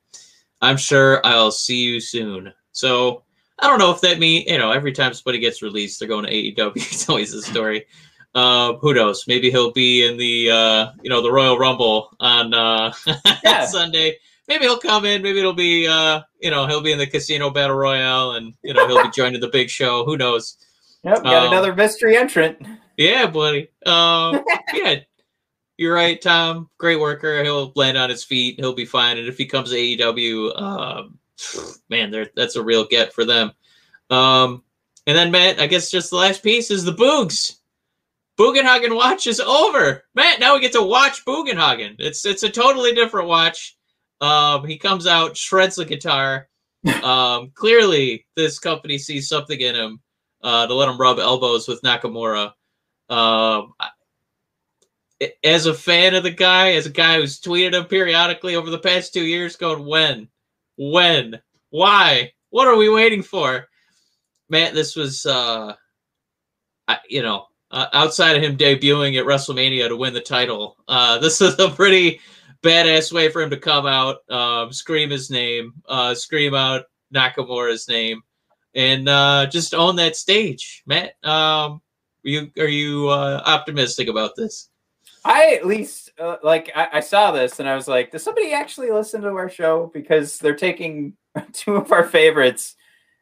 [0.61, 2.53] I'm sure I'll see you soon.
[2.71, 3.23] So
[3.57, 6.25] I don't know if that means you know every time somebody gets released, they're going
[6.25, 6.75] to AEW.
[6.75, 7.87] It's always a story.
[8.35, 9.25] Uh, who knows?
[9.27, 12.93] Maybe he'll be in the uh, you know the Royal Rumble on uh,
[13.43, 13.65] Yeah.
[13.65, 14.17] Sunday.
[14.47, 15.21] Maybe he'll come in.
[15.21, 18.73] Maybe it'll be uh, you know he'll be in the Casino Battle Royale, and you
[18.73, 20.05] know he'll be joining the big show.
[20.05, 20.57] Who knows?
[21.03, 22.57] Yep, got Um, another mystery entrant.
[22.97, 23.69] Yeah, buddy.
[23.85, 24.95] Um, yeah,
[25.77, 26.69] You're right, Tom.
[26.77, 27.43] Great worker.
[27.43, 28.59] He'll land on his feet.
[28.59, 29.17] He'll be fine.
[29.17, 31.19] And if he comes to AEW, um,
[31.89, 33.51] man, that's a real get for them.
[34.09, 34.63] Um,
[35.07, 37.57] and then Matt, I guess just the last piece is the Boogs.
[38.39, 40.03] Bugenhagen watch is over.
[40.15, 41.95] Matt, now we get to watch Bugenhagen.
[41.99, 43.74] It's it's a totally different watch.
[44.21, 46.47] Um, he comes out, shreds the guitar.
[47.03, 49.99] Um, clearly, this company sees something in him
[50.43, 52.53] uh, to let him rub elbows with Nakamura.
[53.09, 53.73] Um,
[55.43, 58.77] as a fan of the guy, as a guy who's tweeted him periodically over the
[58.77, 60.27] past two years, going when,
[60.77, 63.67] when, why, what are we waiting for?
[64.49, 65.73] Man, this was, uh,
[66.87, 71.17] I, you know, uh, outside of him debuting at WrestleMania to win the title, uh,
[71.19, 72.19] this is a pretty
[72.65, 77.87] badass way for him to come out, um, scream his name, uh, scream out Nakamura's
[77.87, 78.21] name,
[78.73, 80.83] and uh, just own that stage.
[80.85, 81.81] Matt, um,
[82.25, 84.69] are you are you uh, optimistic about this?
[85.23, 88.53] I at least uh, like I, I, saw this and I was like, does somebody
[88.53, 91.13] actually listen to our show because they're taking
[91.53, 92.75] two of our favorites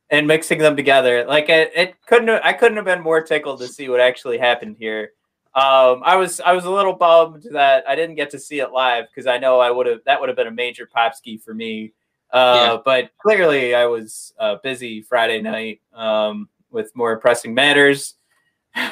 [0.09, 1.25] and mixing them together?
[1.25, 4.77] Like it, it couldn't I couldn't have been more tickled to see what actually happened
[4.79, 5.11] here.
[5.55, 8.71] Um, I was I was a little bummed that I didn't get to see it
[8.71, 11.37] live because I know I would have that would have been a major pop ski
[11.37, 11.93] for me.
[12.31, 12.77] Uh, yeah.
[12.83, 18.15] But clearly, I was uh, busy Friday night um, with more pressing matters.
[18.75, 18.89] um,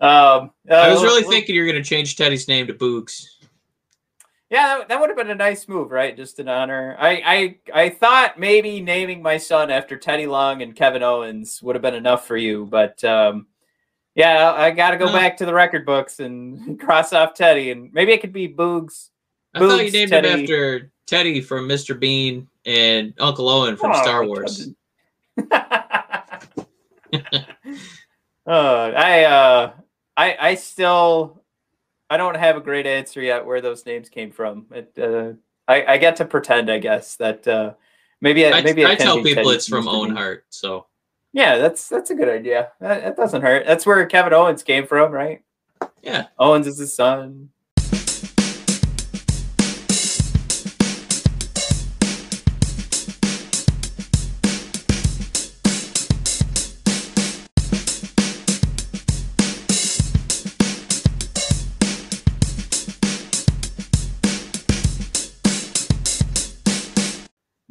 [0.00, 3.24] uh, I was really thinking you were going to change Teddy's name to Boogs.
[4.50, 6.16] Yeah, that, that, would have been a nice move, right?
[6.16, 6.96] Just in honor.
[6.98, 11.74] I, I I thought maybe naming my son after Teddy Long and Kevin Owens would
[11.74, 13.46] have been enough for you, but um,
[14.14, 17.92] yeah, I got to go back to the record books and cross off Teddy, and
[17.92, 19.10] maybe it could be Boogs.
[19.54, 20.28] I Boogs, thought you named Teddy.
[20.28, 21.98] him after Teddy from Mr.
[21.98, 24.68] Bean and Uncle Owen from oh, Star Wars.
[25.52, 25.74] uh,
[28.46, 29.72] I uh,
[30.16, 31.42] I I still
[32.08, 34.66] I don't have a great answer yet where those names came from.
[34.72, 35.34] It uh,
[35.68, 37.74] I I get to pretend, I guess that uh,
[38.20, 40.86] maybe I, maybe I tell people it's from Owen Hart, so
[41.32, 42.72] yeah, that's that's a good idea.
[42.80, 43.66] That, that doesn't hurt.
[43.66, 45.42] That's where Kevin Owens came from, right?
[46.02, 47.50] Yeah, Owens is his son.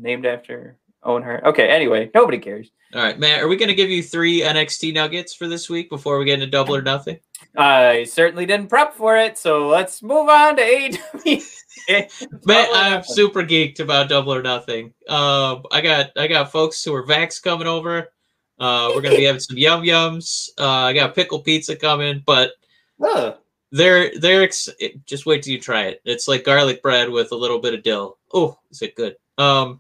[0.01, 1.43] named after Owen Hart.
[1.45, 2.71] Okay, anyway, nobody cares.
[2.93, 5.89] All right, Matt, are we going to give you three NXT nuggets for this week
[5.89, 7.19] before we get into double or nothing?
[7.55, 11.43] I certainly didn't prep for it, so let's move on to AEW.
[12.45, 14.93] Matt, I'm super geeked about double or nothing.
[15.07, 18.11] Uh, I got I got folks who are Vax coming over.
[18.59, 20.49] Uh, we're gonna be having some yum yums.
[20.57, 22.51] Uh, I got pickle pizza coming, but
[23.03, 23.33] uh.
[23.71, 24.69] they're they're ex-
[25.05, 26.01] just wait till you try it.
[26.03, 28.17] It's like garlic bread with a little bit of dill.
[28.33, 29.15] Oh, is it good?
[29.37, 29.79] Um,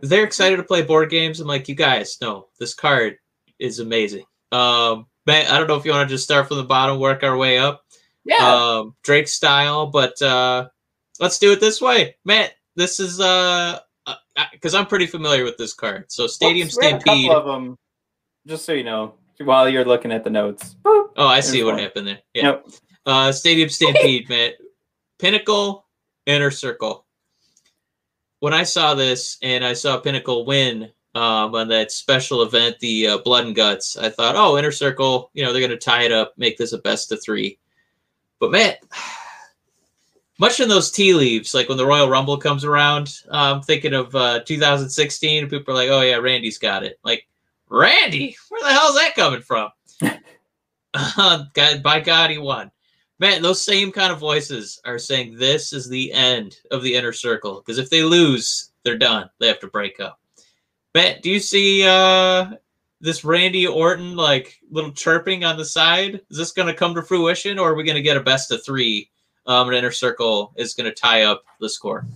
[0.00, 1.40] they're excited to play board games.
[1.40, 3.18] I'm like, you guys, no, this card
[3.58, 4.24] is amazing.
[4.52, 7.22] Um, man, I don't know if you want to just start from the bottom, work
[7.22, 7.82] our way up.
[8.24, 8.36] Yeah.
[8.38, 10.68] Um, Drake style, but uh,
[11.20, 12.54] let's do it this way, Matt.
[12.74, 13.78] This is uh,
[14.52, 16.06] because uh, I'm pretty familiar with this card.
[16.08, 17.30] So Stadium Oops, Stampede.
[17.30, 17.78] of them,
[18.46, 20.76] just so you know, while you're looking at the notes.
[20.84, 21.82] Boop, oh, I see what one.
[21.82, 22.18] happened there.
[22.34, 22.42] Yeah.
[22.42, 22.66] Yep.
[23.06, 24.54] Uh, Stadium Stampede, Matt.
[25.18, 25.86] Pinnacle,
[26.26, 27.05] Inner Circle
[28.40, 33.08] when I saw this and I saw Pinnacle win um, on that special event, the
[33.08, 36.02] uh, Blood and Guts, I thought, oh, Inner Circle, you know, they're going to tie
[36.02, 37.58] it up, make this a best of three.
[38.38, 38.74] But man,
[40.38, 44.14] much in those tea leaves, like when the Royal Rumble comes around, I'm thinking of
[44.14, 46.98] uh, 2016, and people are like, oh, yeah, Randy's got it.
[47.02, 47.26] Like,
[47.68, 48.36] Randy?
[48.48, 49.70] Where the hell's that coming from?
[51.16, 52.70] uh, God, by God, he won.
[53.18, 57.12] Man, those same kind of voices are saying this is the end of the inner
[57.12, 59.30] circle because if they lose, they're done.
[59.40, 60.20] They have to break up.
[60.94, 62.50] Matt, do you see uh,
[63.00, 66.20] this Randy Orton like little chirping on the side?
[66.30, 68.50] Is this going to come to fruition, or are we going to get a best
[68.50, 69.10] of three?
[69.46, 72.06] Um, an inner circle is going to tie up the score.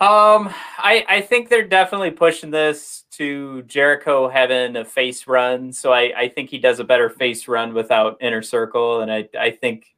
[0.00, 5.72] Um, I I think they're definitely pushing this to Jericho having a face run.
[5.72, 9.28] So I I think he does a better face run without inner circle, and I
[9.38, 9.94] I think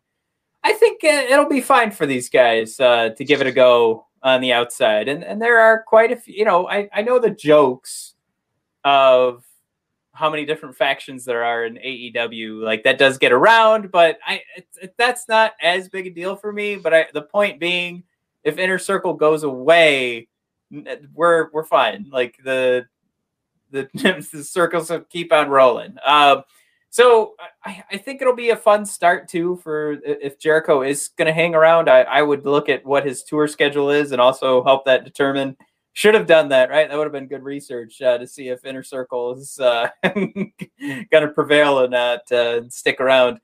[0.64, 4.06] I think uh, it'll be fine for these guys uh, to give it a go
[4.22, 5.08] on the outside.
[5.08, 6.34] And and there are quite a few.
[6.34, 8.14] You know, I I know the jokes
[8.84, 9.44] of
[10.14, 12.62] how many different factions there are in AEW.
[12.62, 16.36] Like that does get around, but I it, it, that's not as big a deal
[16.36, 16.76] for me.
[16.76, 18.04] But I, the point being,
[18.44, 20.28] if Inner Circle goes away,
[21.14, 22.08] we're we're fine.
[22.10, 22.86] Like the
[23.70, 23.88] the,
[24.32, 25.96] the circles keep on rolling.
[26.04, 26.44] Um,
[26.92, 31.26] So I, I think it'll be a fun start too for if Jericho is going
[31.26, 31.88] to hang around.
[31.88, 35.56] I, I would look at what his tour schedule is and also help that determine.
[35.94, 36.86] Should have done that, right?
[36.86, 40.52] That would have been good research uh, to see if Inner Circle is uh, going
[41.10, 43.40] to prevail or not uh, stick around.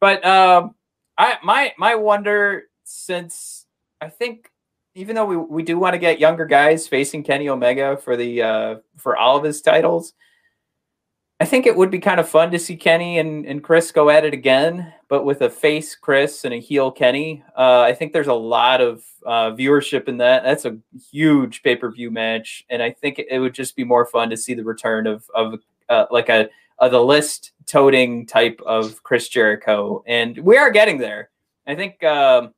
[0.00, 0.74] But um,
[1.18, 3.66] I my my wonder since
[4.00, 4.50] I think
[4.94, 8.42] even though we, we do want to get younger guys facing Kenny Omega for the
[8.42, 10.14] uh, for all of his titles,
[11.38, 14.08] I think it would be kind of fun to see Kenny and, and Chris go
[14.08, 17.44] at it again, but with a face Chris and a heel Kenny.
[17.54, 20.44] Uh, I think there's a lot of uh, viewership in that.
[20.44, 20.78] That's a
[21.10, 24.36] huge pay per view match, and I think it would just be more fun to
[24.36, 29.28] see the return of of uh, like a, a the list toting type of Chris
[29.28, 31.28] Jericho, and we are getting there.
[31.66, 32.54] I think um,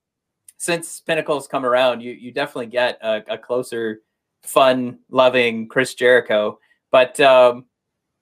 [0.56, 4.02] since Pinnacle's come around, you you definitely get a, a closer,
[4.44, 6.60] fun loving Chris Jericho,
[6.92, 7.18] but.
[7.18, 7.64] Um,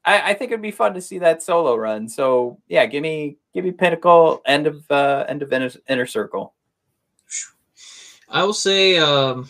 [0.07, 2.09] I, I, think it'd be fun to see that solo run.
[2.09, 6.55] So yeah, give me give me Pinnacle end of uh, end of inner, inner circle.
[8.29, 9.49] I will say, um,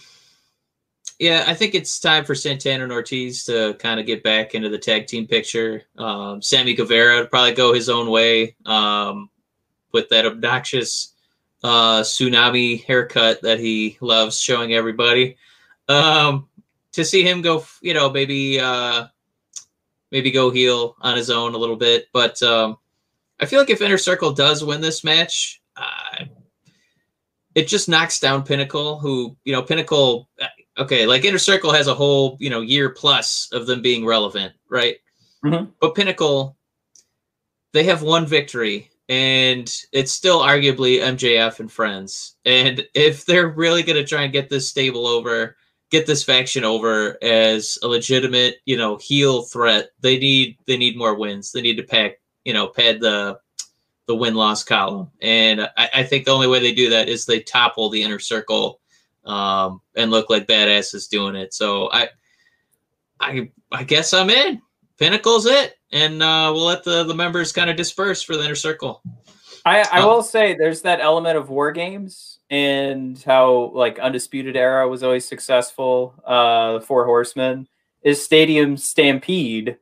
[1.18, 4.68] yeah, I think it's time for Santana and Ortiz to kind of get back into
[4.68, 5.82] the tag team picture.
[5.96, 9.30] Um, Sammy Guevara would probably go his own way um,
[9.92, 11.14] with that obnoxious
[11.62, 15.36] uh, tsunami haircut that he loves showing everybody.
[15.88, 16.48] Um,
[16.92, 18.58] to see him go, you know, maybe.
[18.58, 19.06] Uh,
[20.10, 22.06] maybe go heel on his own a little bit.
[22.12, 22.78] But um,
[23.40, 26.24] I feel like if Inner Circle does win this match, uh,
[27.54, 30.46] it just knocks down Pinnacle, who, you know, Pinnacle, uh,
[30.78, 34.52] okay, like Inner Circle has a whole, you know, year plus of them being relevant,
[34.68, 34.96] right?
[35.44, 35.70] Mm-hmm.
[35.80, 36.56] But Pinnacle,
[37.72, 42.36] they have one victory and it's still arguably MJF and friends.
[42.44, 45.56] And if they're really going to try and get this stable over,
[45.90, 50.96] get this faction over as a legitimate, you know, heel threat, they need they need
[50.96, 51.52] more wins.
[51.52, 53.38] They need to pack, you know, pad the
[54.06, 55.10] the win loss column.
[55.20, 58.20] And I, I, think the only way they do that is they topple the inner
[58.20, 58.80] circle
[59.24, 61.52] um, and look like badasses doing it.
[61.52, 62.10] So I
[63.20, 64.62] I I guess I'm in.
[64.98, 68.54] Pinnacle's it, and uh, we'll let the the members kind of disperse for the inner
[68.54, 69.02] circle.
[69.64, 74.56] I, I um, will say there's that element of war games and how like Undisputed
[74.56, 76.14] Era was always successful.
[76.24, 77.68] Uh, Four Horsemen
[78.02, 79.78] is Stadium Stampede.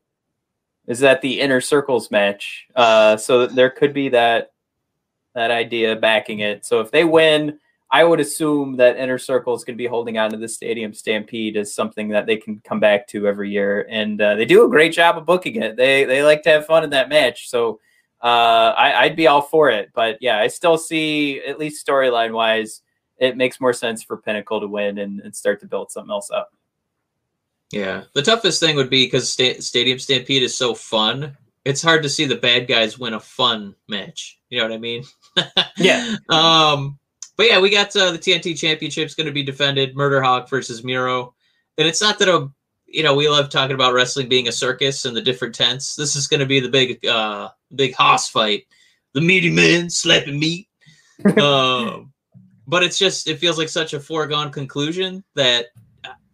[0.87, 2.67] Is that the inner circles match?
[2.75, 4.53] Uh, so there could be that
[5.35, 6.65] that idea backing it.
[6.65, 7.59] So if they win,
[7.91, 11.75] I would assume that inner circles to be holding on to the Stadium Stampede as
[11.75, 14.93] something that they can come back to every year, and uh, they do a great
[14.93, 15.77] job of booking it.
[15.77, 17.81] They they like to have fun in that match, so
[18.25, 19.91] uh, I, would be all for it.
[19.95, 22.81] But yeah, I still see, at least storyline wise,
[23.19, 26.31] it makes more sense for Pinnacle to win and, and, start to build something else
[26.31, 26.51] up.
[27.71, 31.37] Yeah, the toughest thing would be because sta- Stadium Stampede is so fun.
[31.67, 34.41] It's hard to see the bad guys win a fun match.
[34.49, 35.05] You know what I mean?
[35.77, 36.17] yeah.
[36.31, 36.99] Um,
[37.37, 39.97] but yeah, we got uh, the TNT Championship's going to be defended.
[39.97, 41.35] Murder Hawk versus Miro,
[41.77, 42.49] and it's not that a
[42.87, 45.95] you know we love talking about wrestling being a circus and the different tents.
[45.95, 48.67] This is going to be the big uh, big hoss fight,
[49.13, 50.69] the meaty men slapping meat.
[51.39, 52.13] um,
[52.67, 55.67] but it's just it feels like such a foregone conclusion that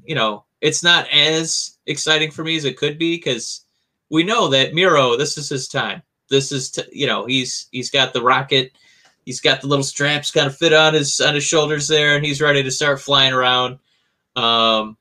[0.05, 3.65] you know it's not as exciting for me as it could be because
[4.11, 6.03] we know that Miro, this is his time.
[6.29, 8.73] This is t- you know he's he's got the rocket,
[9.25, 12.25] he's got the little straps kind of fit on his on his shoulders there, and
[12.25, 13.79] he's ready to start flying around.
[14.37, 14.97] Um,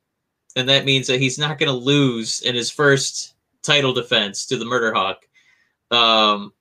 [0.56, 4.58] and that means that he's not going to lose in his first title defense to
[4.58, 5.28] the Murder Hawk.
[5.92, 6.54] Um,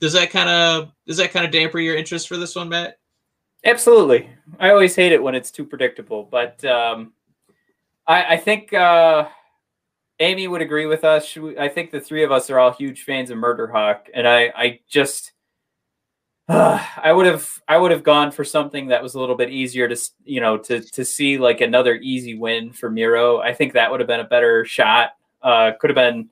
[0.00, 2.98] does that kind of does that kind of damper your interest for this one, Matt?
[3.64, 4.28] Absolutely.
[4.60, 7.12] I always hate it when it's too predictable, but um,
[8.06, 9.28] I, I think uh,
[10.20, 11.36] Amy would agree with us.
[11.58, 14.52] I think the three of us are all huge fans of Murder Hawk, and I,
[14.56, 15.32] I just
[16.48, 19.86] I would have I would have gone for something that was a little bit easier
[19.88, 23.38] to you know to to see like another easy win for Miro.
[23.38, 25.10] I think that would have been a better shot.
[25.42, 26.30] Uh, could have been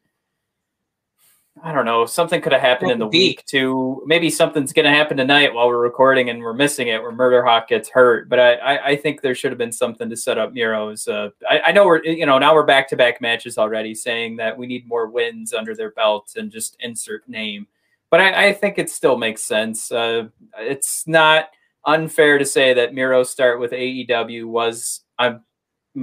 [1.63, 4.03] I don't know, something could have happened in the week too.
[4.07, 7.43] Maybe something's going to happen tonight while we're recording and we're missing it, where Murder
[7.43, 8.29] Hawk gets hurt.
[8.29, 11.09] But I, I, I think there should have been something to set up Miro's.
[11.09, 14.37] Uh, I, I know we're, you know, now we're back to back matches already, saying
[14.37, 17.67] that we need more wins under their belts and just insert name.
[18.11, 19.91] But I, I think it still makes sense.
[19.91, 20.29] Uh,
[20.59, 21.49] it's not
[21.87, 25.43] unfair to say that Miro's start with AEW was, I'm,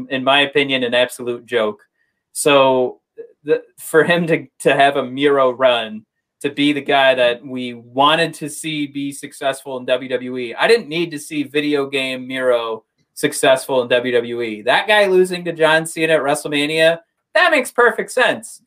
[0.09, 1.83] in my opinion, an absolute joke.
[2.31, 3.01] So
[3.43, 6.05] the, for him to to have a Miro run
[6.41, 10.53] to be the guy that we wanted to see be successful in WWE.
[10.59, 12.83] I didn't need to see video game Miro
[13.13, 14.65] successful in WWE.
[14.65, 16.99] That guy losing to John Cena at WrestleMania,
[17.33, 18.61] that makes perfect sense.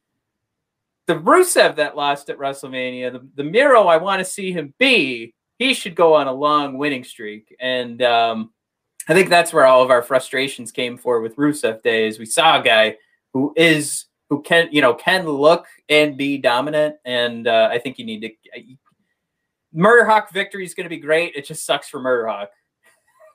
[1.07, 5.35] the Rusev that lost at WrestleMania, the, the Miro I want to see him be,
[5.59, 7.55] he should go on a long winning streak.
[7.61, 8.53] And um,
[9.09, 12.19] I think that's where all of our frustrations came for with Rusev days.
[12.19, 12.97] We saw a guy
[13.33, 17.99] who is who can you know can look and be dominant, and uh, I think
[17.99, 18.31] you need to.
[19.73, 21.35] Murder Hawk victory is going to be great.
[21.37, 22.51] It just sucks for Murder Hawk.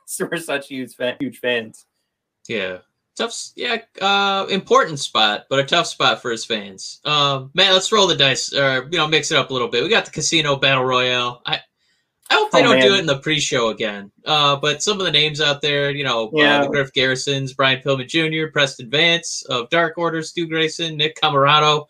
[0.06, 1.86] so we're such huge fan, huge fans.
[2.48, 2.80] Yeah,
[3.16, 3.36] tough.
[3.56, 7.00] Yeah, uh, important spot, but a tough spot for his fans.
[7.06, 9.84] Um, man, let's roll the dice, or you know, mix it up a little bit.
[9.84, 11.42] We got the Casino Battle Royale.
[11.46, 11.62] I
[12.32, 14.10] I hope they Oh, don't do it in the pre-show again.
[14.26, 16.62] Uh, but some of the names out there, you know, uh, Yeah.
[16.62, 21.88] the Griff Garrisons, Brian Pillman Jr., Preston Vance of Dark Order, Stu Grayson, Nick Comoroto,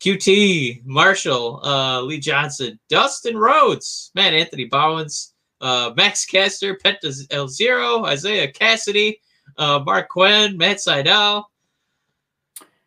[0.00, 7.46] QT, Marshall, uh, Lee Johnson, Dustin Rhodes, man, Anthony Bowens, uh, Max Caster, Penta El
[7.48, 9.16] Zero, Isiah Kassidy,
[9.58, 11.44] uh, Marq Quen, Matt Sydal,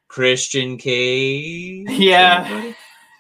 [0.08, 1.88] Christian Cage.
[1.89, 2.74] Yeah.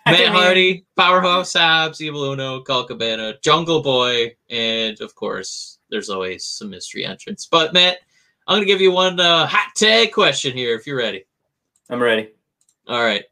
[0.05, 0.29] Anybody?
[0.29, 6.45] Matt Hardy, Powerhouse Hobbs, Evil Uno, Colt Cabana, Jungle Boy, and of course, there's always
[6.45, 7.47] some mystery entrance.
[7.49, 7.97] But Matt,
[8.47, 11.25] I'm gonna give you one uh, hot tag question here if you're ready.
[11.89, 12.29] I'm ready.
[12.87, 13.23] All right,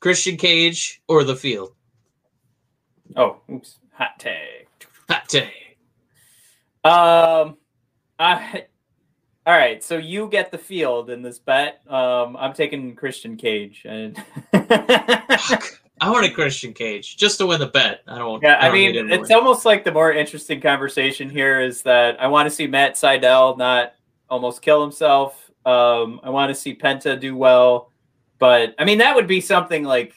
[0.00, 1.74] Christian Cage or the Field?
[3.14, 4.68] Oh, oops, hot tag.
[5.10, 5.52] Hot tag.
[6.82, 7.58] Um,
[8.18, 8.64] I.
[9.44, 11.82] All right, so you get the field in this bet.
[11.90, 14.16] Um, I'm taking Christian Cage, and
[14.52, 15.81] Fuck.
[16.02, 18.02] I want a Christian Cage just to win the bet.
[18.08, 18.42] I don't.
[18.42, 22.20] yeah, I, don't need mean, it's almost like the more interesting conversation here is that
[22.20, 23.94] I want to see Matt Sydal not
[24.28, 25.48] almost kill himself.
[25.64, 27.92] Um, I want to see Penta do well,
[28.40, 30.14] but I mean that would be something like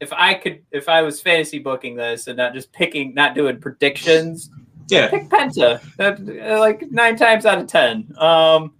[0.00, 3.60] if I could, if I was fantasy booking this and not just picking, not doing
[3.60, 4.50] predictions.
[4.88, 5.08] yeah.
[5.08, 6.58] pick Penta.
[6.58, 8.12] Like nine times out of ten.
[8.18, 8.72] Um,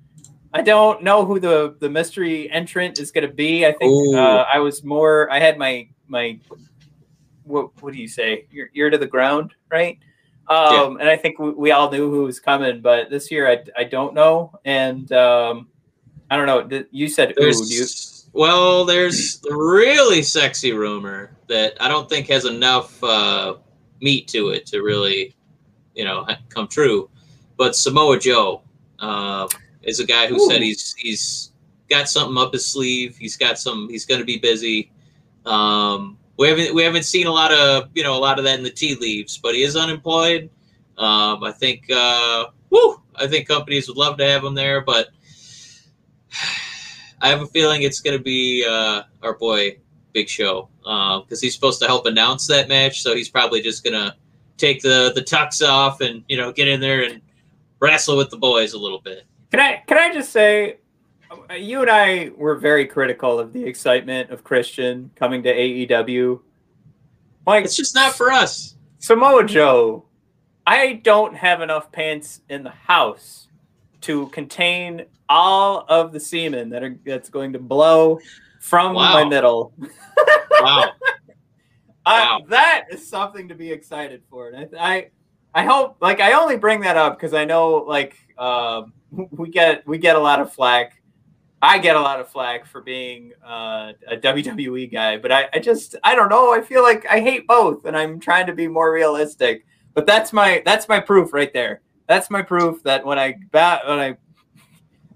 [0.52, 3.64] I don't know who the the mystery entrant is going to be.
[3.64, 5.30] I think uh, I was more.
[5.30, 6.38] I had my my.
[7.42, 8.46] What what do you say?
[8.52, 9.98] Your ear to the ground, right?
[10.48, 13.64] Um, and I think we, we all knew who was coming, but this year I,
[13.76, 15.68] I don't know, and um,
[16.30, 16.84] I don't know.
[16.90, 17.86] You said Do you,
[18.32, 23.56] well, there's the really sexy rumor that I don't think has enough uh,
[24.00, 25.34] meat to it to really,
[25.94, 27.08] you know, come true.
[27.56, 28.62] But Samoa Joe
[28.98, 29.48] uh,
[29.82, 30.50] is a guy who Ooh.
[30.50, 31.52] said he's he's
[31.88, 33.16] got something up his sleeve.
[33.16, 33.88] He's got some.
[33.88, 34.90] He's going to be busy.
[35.46, 38.58] Um, we haven't we haven't seen a lot of you know a lot of that
[38.58, 40.50] in the tea leaves, but he is unemployed.
[40.98, 41.90] Um, I think.
[41.90, 45.08] Uh, woo, I think companies would love to have him there, but
[47.20, 49.78] I have a feeling it's going to be uh, our boy
[50.12, 53.02] Big Show because he's supposed to help announce that match.
[53.02, 54.16] So he's probably just going to
[54.56, 57.20] take the the tux off and you know get in there and
[57.80, 59.24] wrestle with the boys a little bit.
[59.50, 60.76] Can I can I just say, uh,
[61.58, 66.40] you and I were very critical of the excitement of Christian coming to AEW.
[67.46, 68.76] Like It's just not for us.
[68.98, 70.04] Samoa Joe,
[70.66, 73.48] I don't have enough pants in the house
[74.02, 78.18] to contain all of the semen that are that's going to blow
[78.60, 79.12] from Wow.
[79.14, 79.72] my middle.
[80.60, 80.92] Wow.
[82.04, 82.40] Wow.
[82.48, 84.48] that is something to be excited for.
[84.48, 85.10] And I, I,
[85.54, 88.92] I hope like I only bring that up because I know like um,
[89.30, 91.00] we get we get a lot of flack.
[91.64, 95.60] I get a lot of flack for being uh, a WWE guy, but I, I
[95.60, 96.52] just I don't know.
[96.52, 99.64] I feel like I hate both, and I'm trying to be more realistic.
[99.94, 101.80] But that's my that's my proof right there.
[102.08, 104.16] That's my proof that when I bat when I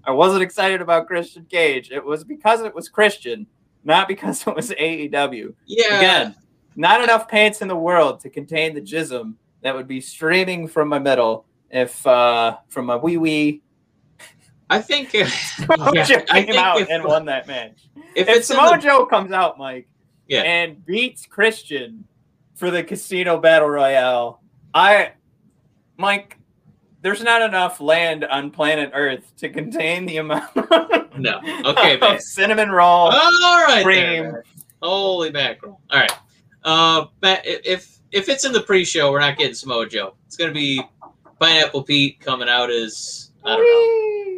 [0.05, 3.45] I wasn't excited about Christian Cage, it was because it was Christian,
[3.83, 5.53] not because it was AEW.
[5.65, 5.97] Yeah.
[5.97, 6.35] Again,
[6.77, 9.33] not enough pants in the world to contain the jism
[9.63, 13.61] that would be streaming from my middle if uh from my wee wee
[14.69, 15.13] I think.
[15.15, 17.87] Uh, Samoa Yeah, Joe I came think out if- and won that match.
[18.15, 19.87] if, If Samoa Joe comes out, Mike,
[20.27, 20.41] Yeah.
[20.43, 22.05] and beats Christian
[22.55, 24.41] for the Casino Battle Royale,
[24.73, 25.11] I,
[25.97, 26.37] Mike,
[27.01, 30.55] there's not enough land on planet Earth to contain the amount
[31.17, 31.39] no.
[31.65, 33.09] Okay, of cinnamon roll.
[33.11, 33.83] All right.
[33.83, 34.33] cream.
[34.81, 35.79] Holy mackerel!
[35.89, 36.11] All right,
[36.63, 40.13] uh, Matt, if if it's in the pre-show, we're not getting Samoa Joe.
[40.27, 40.83] It's gonna be
[41.39, 44.36] Pineapple Pete coming out as I don't know.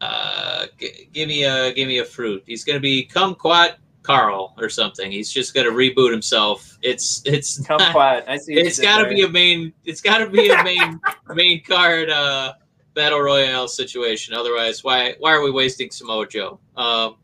[0.00, 2.42] Uh, g- give me a give me a fruit.
[2.46, 5.10] He's gonna be Kumquat Carl or something.
[5.10, 6.78] He's just gonna reboot himself.
[6.82, 7.96] It's it's Come not-
[8.28, 8.54] I see.
[8.54, 9.14] it's you did got to there.
[9.14, 9.72] be a main.
[9.84, 11.00] It's got to be a main
[11.34, 12.52] main card uh,
[12.94, 14.34] battle royale situation.
[14.34, 16.60] Otherwise, why why are we wasting Samoa Joe?
[16.76, 17.16] Um,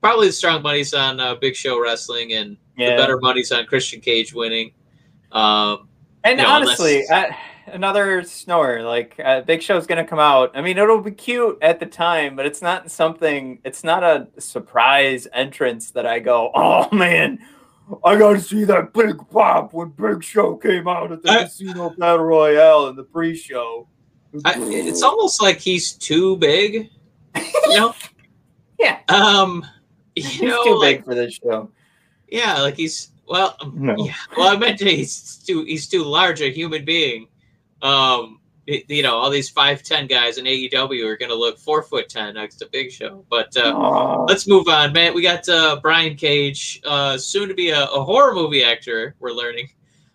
[0.00, 4.00] probably the strong money's on uh, Big Show wrestling, and the better money's on Christian
[4.00, 4.72] Cage winning.
[5.32, 5.88] Um,
[6.24, 7.36] And you know, honestly, unless- I,
[7.72, 8.82] another snore.
[8.82, 10.52] Like uh, Big Show's gonna come out.
[10.54, 13.60] I mean, it'll be cute at the time, but it's not something.
[13.64, 17.38] It's not a surprise entrance that I go, oh man,
[18.04, 21.44] I got to see that big pop when Big Show came out at the I-
[21.44, 23.88] Casino Battle Royale in the pre-show.
[24.46, 26.88] I, it's almost like he's too big.
[27.36, 27.94] You know?
[28.78, 28.98] Yeah.
[29.10, 29.64] Um.
[30.16, 31.70] You He's know, too like, big for this show.
[32.28, 33.56] yeah, like he's well.
[33.74, 33.94] No.
[34.04, 34.14] Yeah.
[34.36, 37.28] Well, I meant to, he's too he's too large a human being.
[37.82, 38.38] Um.
[38.66, 42.34] you know, all these five ten guys in AEW are gonna look four foot ten
[42.34, 43.24] next to Big Show.
[43.28, 45.14] But uh, let's move on, man.
[45.14, 49.16] We got uh, Brian Cage, uh, soon to be a, a horror movie actor.
[49.18, 49.68] We're learning.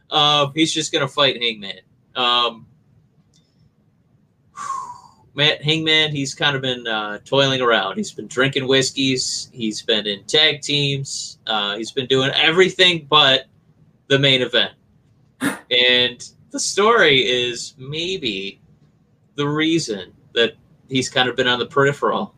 [0.10, 1.82] Uh, he's just gonna fight Hangman.
[2.16, 2.68] Um,
[5.38, 7.98] Matt Hangman, he's kind of been uh, toiling around.
[7.98, 9.52] He's been drinking whiskeys.
[9.54, 11.38] He's been in tag teams.
[11.46, 13.46] Uh, he's been doing everything but
[14.08, 14.72] the main event.
[15.70, 16.28] and
[16.58, 18.60] the story is maybe
[19.36, 20.54] the reason that
[20.90, 22.34] he's kind of been on the peripheral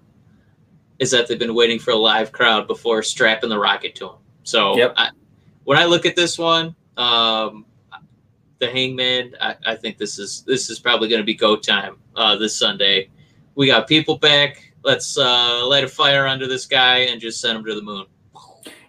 [0.99, 4.15] is that they've been waiting for a live crowd before strapping the rocket to him.
[4.43, 4.93] So Yep.
[4.97, 5.11] I,
[5.63, 7.65] when I look at this one, um,
[8.57, 11.95] the Hangman, I, I think this is this is probably going to be go time
[12.17, 13.09] uh, this Sunday.
[13.55, 14.73] We got people back.
[14.83, 18.05] Let's uh, light a fire under this guy and just send him to the moon.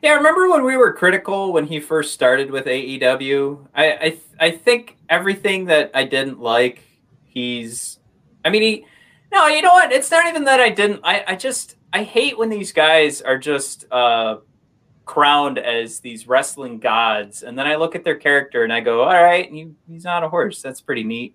[0.03, 3.67] Yeah, I remember when we were critical when he first started with AEW?
[3.75, 6.83] I I, I think everything that I didn't like,
[7.25, 7.99] he's.
[8.45, 8.87] I mean, he.
[9.33, 9.93] No, you know what?
[9.93, 11.01] It's not even that I didn't.
[11.05, 14.39] I I just I hate when these guys are just uh,
[15.05, 19.03] crowned as these wrestling gods, and then I look at their character and I go,
[19.03, 20.63] all right, he, he's not a horse.
[20.63, 21.35] That's pretty neat.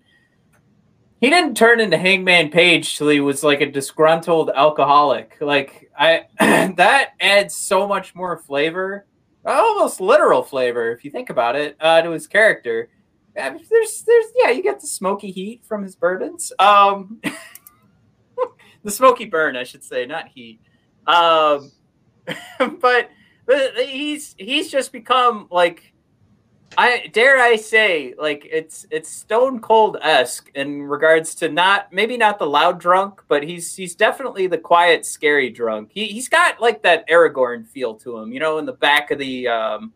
[1.20, 5.36] He didn't turn into Hangman Page till he was like a disgruntled alcoholic.
[5.40, 9.06] Like I, that adds so much more flavor,
[9.44, 12.90] almost literal flavor, if you think about it, uh, to his character.
[13.40, 16.52] I mean, there's, there's, yeah, you get the smoky heat from his bourbons.
[16.58, 17.20] Um,
[18.82, 20.60] the smoky burn, I should say, not heat.
[21.06, 21.72] Um,
[22.80, 23.10] but
[23.46, 25.92] but he's he's just become like
[26.78, 32.16] I dare I say like it's it's Stone Cold esque in regards to not maybe
[32.16, 35.90] not the loud drunk, but he's he's definitely the quiet, scary drunk.
[35.92, 39.18] He he's got like that Aragorn feel to him, you know, in the back of
[39.18, 39.92] the um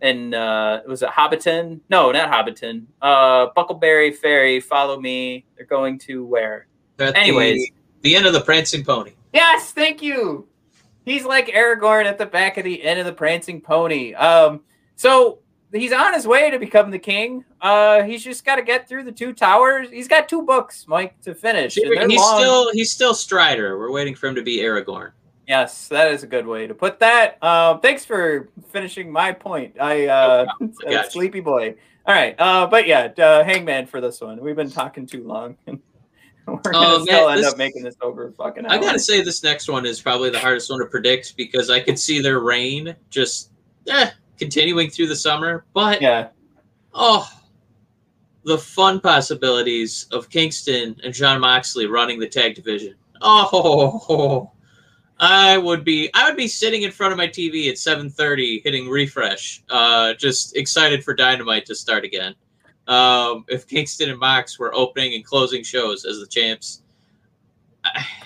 [0.00, 1.80] and uh was it Hobbiton?
[1.90, 2.86] No, not Hobbiton.
[3.02, 5.44] Uh Bucklebury Ferry, follow me.
[5.56, 6.66] They're going to where?
[6.98, 7.66] At Anyways.
[7.66, 9.12] the, the end of the Prancing Pony.
[9.32, 10.48] Yes, thank you.
[11.04, 14.14] He's like Aragorn at the back of the end of the Prancing Pony.
[14.14, 14.60] Um,
[14.96, 15.38] so
[15.72, 17.44] he's on his way to become the king.
[17.60, 19.90] Uh, he's just got to get through the two towers.
[19.90, 21.74] He's got two books, Mike, to finish.
[21.74, 22.40] He's long.
[22.40, 23.78] still he's still Strider.
[23.78, 25.12] We're waiting for him to be Aragorn.
[25.46, 27.42] Yes, that is a good way to put that.
[27.42, 29.76] Um, thanks for finishing my point.
[29.80, 30.46] I uh,
[30.86, 31.10] I got you.
[31.10, 31.74] sleepy boy.
[32.06, 34.40] All right, uh, but yeah, uh, Hangman for this one.
[34.40, 35.56] We've been talking too long.
[35.66, 38.64] We're gonna Oh, man, still end this- up making this over fucking.
[38.66, 41.80] I gotta say, this next one is probably the hardest one to predict because I
[41.80, 43.50] could see their reign just
[43.88, 45.64] eh, continuing through the summer.
[45.72, 46.28] But Yeah,
[46.94, 47.28] oh,
[48.44, 52.94] the fun possibilities of Kingston and Jon Moxley running the tag division.
[53.20, 54.50] Oh,
[55.20, 58.88] I would be I would be sitting in front of my TV at 7:30, hitting
[58.88, 62.34] refresh, uh, just excited for Dynamite to start again.
[62.86, 66.82] Um, if Kingston and Mox were opening and closing shows as the champs,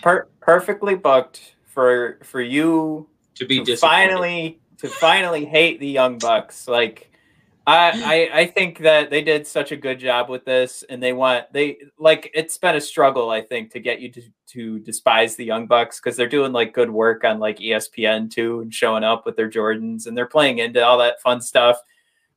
[0.02, 6.18] per- perfectly booked for for you to be to finally to finally hate the young
[6.18, 6.68] bucks.
[6.68, 7.12] Like
[7.66, 11.12] I, I i think that they did such a good job with this and they
[11.12, 15.36] want they like it's been a struggle i think to get you to to despise
[15.36, 19.04] the young bucks because they're doing like good work on like espn too and showing
[19.04, 21.78] up with their jordans and they're playing into all that fun stuff.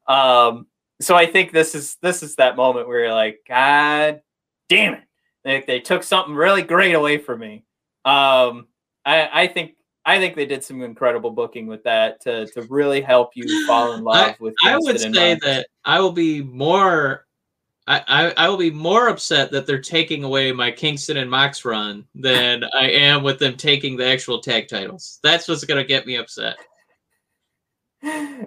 [0.07, 0.67] Um
[1.01, 4.21] so i think this is this is that moment where you're like god
[4.69, 5.03] damn it.
[5.43, 7.65] They, they took something really great away from me.
[8.05, 8.67] Um
[9.03, 9.75] i i think
[10.05, 13.93] I think they did some incredible booking with that to, to really help you fall
[13.93, 14.53] in love with.
[14.63, 17.25] I would say that I will be more.
[17.87, 21.65] I, I, I will be more upset that they're taking away my Kingston and Mox
[21.65, 25.19] run than I am with them taking the actual tag titles.
[25.23, 26.57] That's what's gonna get me upset.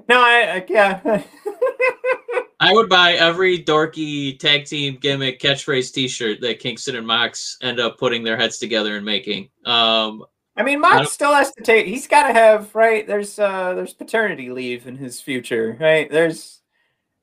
[0.08, 1.22] No, I, I yeah.
[2.60, 7.80] I would buy every dorky tag team gimmick catchphrase T-shirt that Kingston and Mox end
[7.80, 9.48] up putting their heads together and making.
[9.64, 10.24] Um,
[10.58, 11.86] I mean, don't- still has to take.
[11.86, 13.06] He's got to have right.
[13.06, 16.10] There's uh, there's paternity leave in his future, right?
[16.10, 16.60] There's.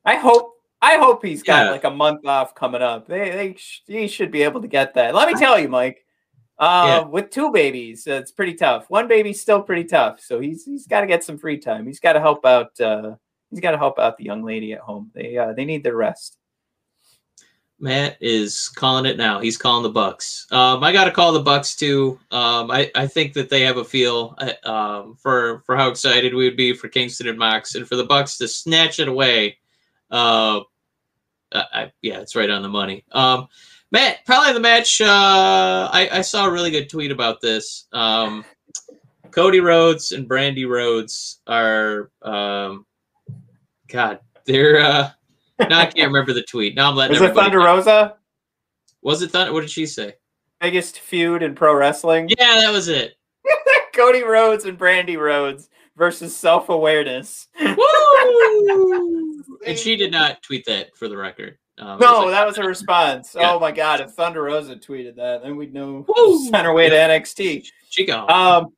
[0.04, 0.54] I hope.
[0.82, 1.70] I hope he's got Yeah.
[1.72, 3.06] like a month off coming up.
[3.08, 5.14] They they sh- he should be able to get that.
[5.14, 6.04] Let me tell you, Mike.
[6.58, 7.08] Uh, Yeah.
[7.08, 8.88] with two babies, uh, it's pretty tough.
[8.88, 11.86] One baby's still pretty tough, so he's he's got to get some free time.
[11.86, 12.78] He's got to help out.
[12.80, 13.16] Uh,
[13.50, 15.10] he's got to help out the young lady at home.
[15.14, 16.38] They uh, they need their rest.
[17.78, 19.38] Matt is calling it now.
[19.38, 20.46] He's calling the Bucks.
[20.50, 22.18] Um, I got to call the Bucks too.
[22.30, 26.34] Um, I, I think that they have a feel uh, um, for for how excited
[26.34, 29.58] we would be for Kingston and Mox, and for the Bucks to snatch it away.
[30.10, 30.60] Uh,
[31.52, 33.04] I, yeah, it's right on the money.
[33.12, 33.48] Um,
[33.92, 35.00] Matt, probably the match.
[35.00, 37.86] Uh, I, I saw a really good tweet about this.
[37.92, 38.44] Um,
[39.30, 42.86] Cody Rhodes and Brandi Rhodes are, um,
[43.88, 44.80] God, they're.
[44.80, 45.10] Uh,
[45.58, 46.74] now I can't remember the tweet.
[46.74, 47.20] Now I'm letting.
[47.20, 47.64] Was it Thunder know.
[47.64, 48.16] Rosa?
[49.02, 49.52] Was it Thunder?
[49.52, 50.14] What did she say?
[50.60, 52.28] Biggest feud in pro wrestling.
[52.28, 53.14] Yeah, that was it.
[53.94, 57.48] Cody Rhodes and Brandi Rhodes versus Self Awareness.
[57.60, 59.44] Woo!
[59.66, 61.58] and she did not tweet that for the record.
[61.78, 63.34] Um, no, was that was a response.
[63.38, 63.52] Yeah.
[63.52, 66.50] Oh my god, if Thunder Rosa tweeted that, then we'd know Woo!
[66.54, 67.66] on her way to NXT.
[67.90, 68.26] She go.
[68.26, 68.72] Um,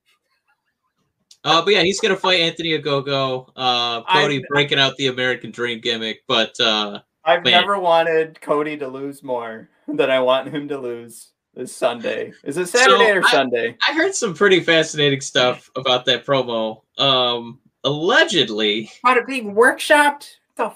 [1.45, 3.51] uh, but yeah, he's gonna fight Anthony Ogogo.
[3.57, 7.53] Uh, Cody I've, breaking out the American Dream gimmick, but uh, I've man.
[7.53, 12.32] never wanted Cody to lose more than I want him to lose this Sunday.
[12.45, 13.76] Is it Saturday so or I, Sunday?
[13.86, 16.82] I heard some pretty fascinating stuff about that promo.
[16.99, 20.30] Um, allegedly, about it being workshopped.
[20.57, 20.72] The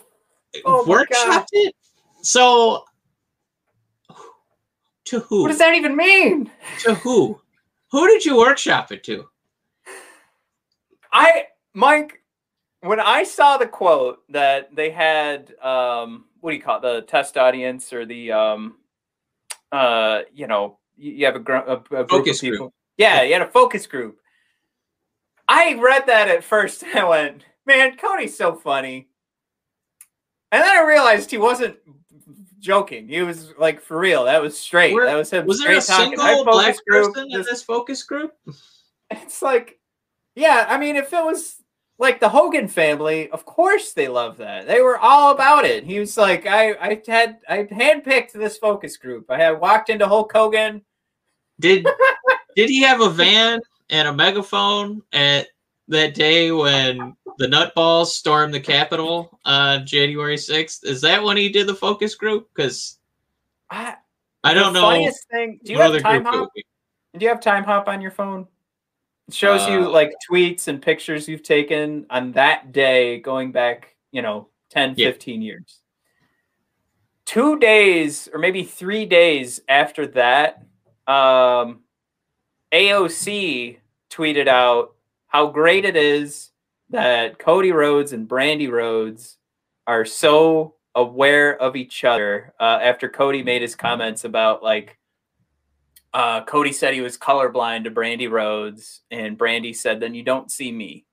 [0.65, 1.75] oh workshopped it.
[2.23, 2.85] So,
[5.07, 5.43] to who?
[5.43, 6.51] What does that even mean?
[6.81, 7.41] To who?
[7.91, 9.29] Who did you workshop it to?
[11.13, 12.23] I, Mike,
[12.81, 17.03] when I saw the quote that they had, um, what do you call it, the
[17.03, 18.77] test audience or the, um,
[19.71, 22.59] uh, you know, you have a, gr- a, a group focus of people.
[22.67, 22.73] Group.
[22.97, 24.19] Yeah, you had a focus group.
[25.49, 29.09] I read that at first and I went, man, Cody's so funny.
[30.51, 31.77] And then I realized he wasn't
[32.59, 33.09] joking.
[33.09, 34.25] He was like for real.
[34.25, 34.95] That was straight.
[34.95, 35.47] Where, that was him.
[35.47, 36.17] Was there a talking.
[36.17, 38.33] single black group, person in this focus group?
[39.15, 39.79] It's like,
[40.35, 40.67] yeah.
[40.69, 41.63] I mean, if it was
[41.99, 44.67] like the Hogan family, of course they love that.
[44.67, 45.85] They were all about it.
[45.85, 49.31] He was like, I, I had, I handpicked this focus group.
[49.31, 50.83] I had walked into Hulk Hogan.
[51.61, 51.87] Did,
[52.57, 53.61] did he have a van
[53.91, 55.49] and a megaphone at
[55.89, 60.85] that day when the Nutballs stormed the Capitol on January 6th?
[60.85, 62.49] Is that when he did the focus group?
[62.55, 62.99] Because
[63.71, 63.97] I,
[64.43, 64.83] I don't know.
[64.83, 66.51] Funniest thing, do you have time hop?
[66.55, 68.49] Do you have time hop on your phone?
[69.29, 73.95] It shows uh, you like tweets and pictures you've taken on that day going back,
[74.11, 75.09] you know, 10, yeah.
[75.09, 75.81] 15 years.
[77.25, 80.65] Two days or maybe three days after that,
[81.07, 81.81] um,
[82.73, 83.79] AOC
[84.11, 84.95] tweeted out
[85.29, 86.51] how great it is
[86.91, 89.39] that Cody Rhodes and Brandi Rhodes
[89.87, 94.99] are so aware of each other uh, after Cody made his comments about like
[96.15, 100.51] uh, Cody said he was colorblind to Brandi Rhodes, and Brandi said, "Then you don't
[100.51, 101.05] see me."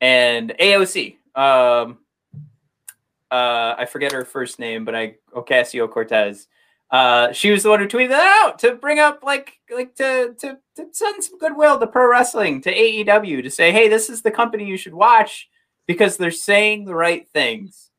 [0.00, 1.98] And AOC, um,
[3.30, 6.48] uh, I forget her first name, but I Ocasio Cortez.
[6.90, 10.34] Uh, she was the one who tweeted that out to bring up like like to,
[10.38, 14.22] to to send some goodwill to pro wrestling to AEW to say, hey, this is
[14.22, 15.48] the company you should watch
[15.86, 17.90] because they're saying the right things.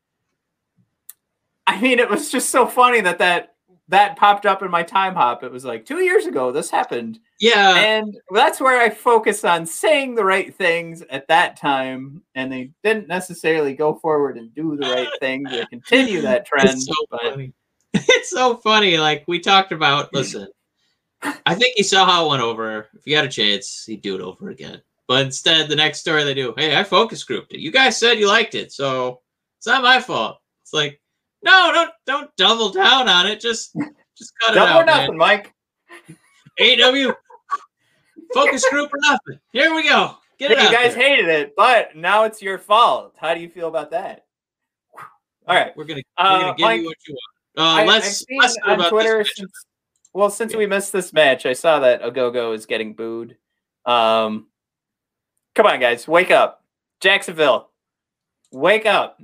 [1.66, 3.53] I mean, it was just so funny that that
[3.88, 5.44] that popped up in my time hop.
[5.44, 7.18] It was like two years ago this happened.
[7.40, 12.50] Yeah, and that's where I focus on saying the right things at that time, and
[12.50, 16.70] they didn't necessarily go forward and do the right things to continue that trend.
[16.70, 17.52] It's So but funny.
[17.94, 18.96] it's so funny.
[18.98, 20.08] Like we talked about.
[20.14, 20.48] Listen,
[21.46, 22.88] I think he saw how it went over.
[22.94, 24.80] If you had a chance, he'd do it over again.
[25.06, 27.60] But instead, the next story they do, hey, I focus grouped it.
[27.60, 29.20] You guys said you liked it, so
[29.58, 30.38] it's not my fault.
[30.62, 31.00] It's like,
[31.44, 33.40] no, don't don't double down on it.
[33.40, 33.76] Just
[34.16, 35.18] just cut double it out, or nothing, man.
[35.18, 35.54] Mike.
[36.60, 37.12] AW
[38.34, 39.40] focus group or nothing.
[39.52, 40.16] Here we go.
[40.38, 40.58] Get it.
[40.58, 41.08] you guys there.
[41.08, 43.14] hated it, but now it's your fault.
[43.16, 44.24] How do you feel about that?
[45.46, 47.30] All right, we're gonna we're gonna uh, give Mike, you what you want.
[47.56, 49.24] Uh, I, let's, let's on Twitter.
[49.24, 49.52] Since,
[50.12, 50.58] well, since yeah.
[50.58, 53.36] we missed this match, I saw that Ogogo is getting booed.
[53.84, 54.48] Um,
[55.54, 56.64] come on, guys, wake up,
[57.00, 57.70] Jacksonville,
[58.50, 59.20] wake up.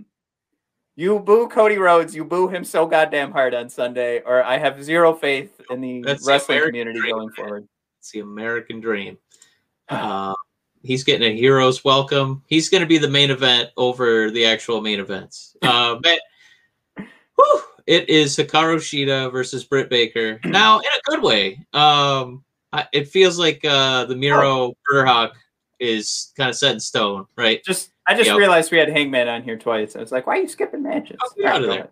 [1.00, 2.14] You boo Cody Rhodes.
[2.14, 6.02] You boo him so goddamn hard on Sunday, or I have zero faith in the
[6.02, 7.34] That's wrestling the community dream, going man.
[7.34, 7.68] forward.
[7.98, 9.16] It's the American dream.
[9.88, 10.34] Uh,
[10.84, 12.44] he's getting a hero's welcome.
[12.46, 15.56] He's going to be the main event over the actual main events.
[15.62, 16.20] Uh, Matt,
[17.34, 20.38] whew, it is Hikaru Shida versus Britt Baker.
[20.44, 21.66] Now, in a good way.
[21.72, 25.30] Um, I, it feels like uh, the Miro oh.
[25.80, 27.62] Is kind of set in stone, right?
[27.64, 28.38] Just I just yep.
[28.38, 29.96] realized we had Hangman on here twice.
[29.96, 31.18] I was like, why are you skipping matches?
[31.22, 31.88] Oh, out of there.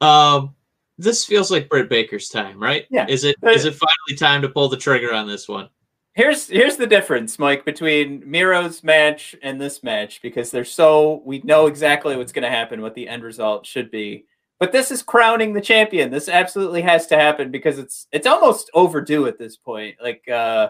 [0.00, 0.54] Um,
[0.98, 2.86] this feels like Britt Baker's time, right?
[2.90, 3.06] Yeah.
[3.08, 5.68] Is it is it finally time to pull the trigger on this one?
[6.14, 11.40] Here's here's the difference, Mike, between Miro's match and this match because they're so we
[11.44, 14.26] know exactly what's going to happen, what the end result should be
[14.58, 16.10] but this is crowning the champion.
[16.10, 19.96] This absolutely has to happen because it's it's almost overdue at this point.
[20.02, 20.68] Like uh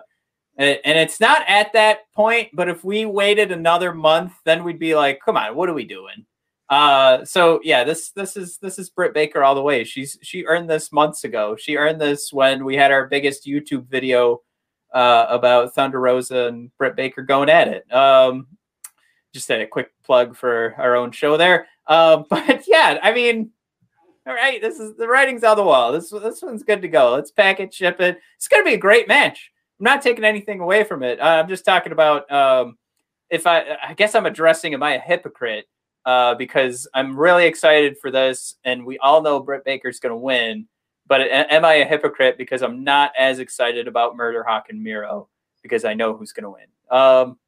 [0.58, 4.94] and, it's not at that point, but if we waited another month, then we'd be
[4.94, 6.26] like, come on, what are we doing?
[6.68, 9.84] Uh so yeah, this this is this is Britt Baker all the way.
[9.84, 11.56] She's she earned this months ago.
[11.56, 14.42] She earned this when we had our biggest YouTube video
[14.92, 17.90] uh about Thunder Rosa and Britt Baker going at it.
[17.90, 18.48] Um
[19.32, 21.66] just a quick plug for our own show there.
[21.86, 23.50] Um, but yeah, I mean,
[24.26, 25.92] all right, this is the writing's on the wall.
[25.92, 27.12] This this one's good to go.
[27.12, 28.18] Let's pack it, ship it.
[28.36, 29.52] It's gonna be a great match.
[29.80, 31.20] I'm not taking anything away from it.
[31.20, 32.76] Uh, I'm just talking about um,
[33.30, 35.68] if I I guess I'm addressing am I a hypocrite
[36.04, 40.66] uh, because I'm really excited for this, and we all know Britt Baker's gonna win.
[41.06, 45.28] But am I a hypocrite because I'm not as excited about Murder Hawk and Miro
[45.62, 46.66] because I know who's gonna win?
[46.90, 47.38] Um,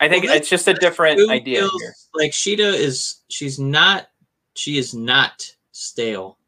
[0.00, 1.94] I think well, it's just a different idea here.
[2.14, 4.06] Like Shida is she's not
[4.54, 6.38] she is not stale.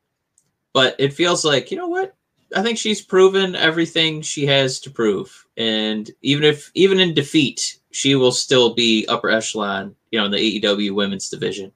[0.73, 2.15] But it feels like, you know what?
[2.55, 5.47] I think she's proven everything she has to prove.
[5.57, 10.31] And even if even in defeat, she will still be upper echelon, you know, in
[10.31, 11.73] the AEW women's division.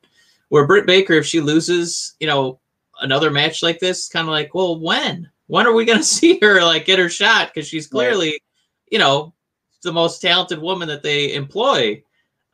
[0.49, 2.61] Where Britt Baker, if she loses, you know,
[3.01, 5.31] another match like this, kind of like, well, when?
[5.47, 7.51] When are we going to see her like get her shot?
[7.53, 8.43] Because she's clearly, right.
[8.91, 9.35] you know,
[9.83, 12.03] the most talented woman that they employ.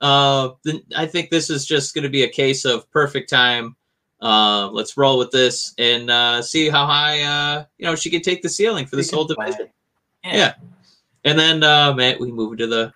[0.00, 3.76] Uh, then I think this is just going to be a case of perfect time
[4.24, 8.22] uh, let's roll with this and uh, see how high uh, you know she can
[8.22, 9.68] take the ceiling for this whole division.
[10.24, 10.36] Yeah.
[10.36, 10.54] yeah.
[11.24, 12.92] And then uh, Matt, we move to the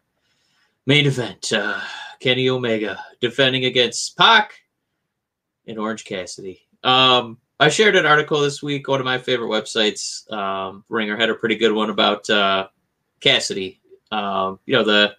[0.86, 1.52] main event.
[1.52, 1.80] Uh,
[2.20, 4.54] Kenny Omega defending against Pac
[5.66, 6.62] and Orange Cassidy.
[6.82, 8.88] Um, I shared an article this week.
[8.88, 12.68] One of my favorite websites, um, Ringer, had a pretty good one about uh,
[13.20, 13.80] Cassidy.
[14.10, 15.14] Um, you know the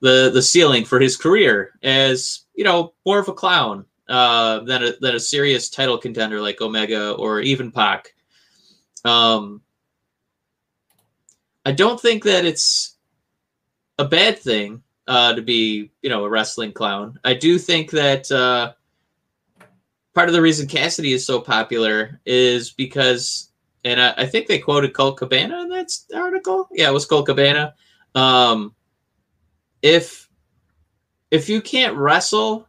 [0.00, 4.82] the the ceiling for his career as you know more of a clown uh, than
[4.82, 8.14] a than a serious title contender like Omega or even Pac.
[9.04, 9.60] Um,
[11.64, 12.96] I don't think that it's
[13.98, 17.18] a bad thing uh, to be, you know, a wrestling clown.
[17.24, 18.72] I do think that uh,
[20.14, 23.50] part of the reason Cassidy is so popular is because,
[23.84, 26.68] and I, I think they quoted Colt Cabana in that article.
[26.72, 27.74] Yeah, it was Colt Cabana.
[28.14, 28.74] Um,
[29.82, 30.28] if
[31.30, 32.66] if you can't wrestle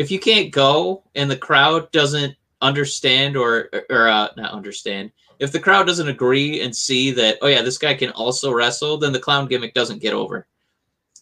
[0.00, 5.52] if you can't go and the crowd doesn't understand or or uh, not understand if
[5.52, 9.12] the crowd doesn't agree and see that oh yeah this guy can also wrestle then
[9.12, 10.46] the clown gimmick doesn't get over.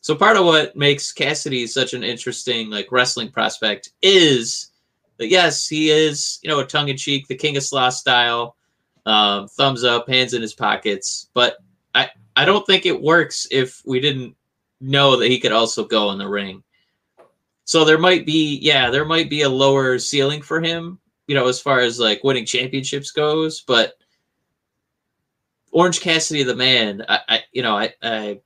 [0.01, 4.71] So part of what makes cassidy such an interesting like wrestling prospect is
[5.17, 8.55] that yes he is you know a tongue-in-cheek the king of sloth style
[9.07, 11.31] um, thumbs up hands in his pockets.
[11.35, 11.57] But
[11.97, 14.37] i i don't think it works if we didn't
[14.81, 16.63] know that he could also go in the ring
[17.69, 21.49] so there might be, yeah, there might be a lower ceiling for him, you know,
[21.49, 23.61] as far as like winning championships goes.
[23.61, 23.99] But
[25.71, 28.41] Orange Cassidy, the man, I, I you know, I, I,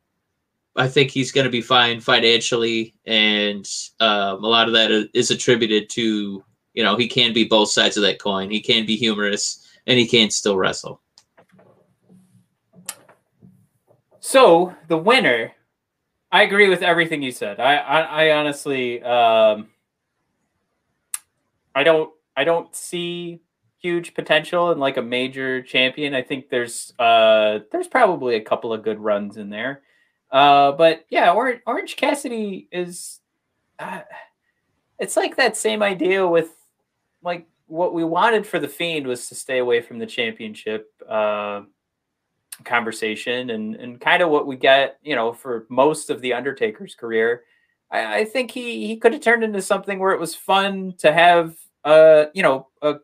[0.74, 3.64] I think he's going to be fine financially, and
[4.00, 6.42] um, a lot of that is attributed to,
[6.74, 8.50] you know, he can be both sides of that coin.
[8.50, 11.00] He can be humorous, and he can still wrestle.
[14.18, 15.52] So the winner
[16.33, 17.61] I agree with everything you said.
[17.61, 19.68] I I, I honestly um,
[21.74, 23.43] I don't I don't see
[23.78, 26.14] huge potential in like a major champion.
[26.14, 29.83] I think there's uh there's probably a couple of good runs in there.
[30.30, 33.20] Uh, but yeah, Orange, Orange Cassidy is
[33.78, 34.01] uh,
[34.99, 36.57] it's like that same idea with
[37.22, 40.91] like what we wanted for the Fiend was to stay away from the championship.
[41.07, 41.62] Uh,
[42.64, 46.94] conversation and and kind of what we get, you know, for most of the Undertaker's
[46.94, 47.44] career.
[47.90, 51.12] I, I think he he could have turned into something where it was fun to
[51.12, 52.96] have, uh, you know, a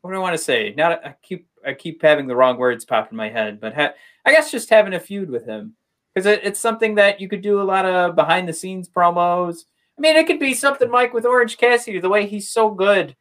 [0.00, 0.74] what do I want to say?
[0.76, 3.94] Not I keep I keep having the wrong words pop in my head, but ha-
[4.24, 5.74] I guess just having a feud with him
[6.14, 9.64] because it, it's something that you could do a lot of behind the scenes promos.
[9.96, 13.16] I mean, it could be something like with Orange Cassidy, the way he's so good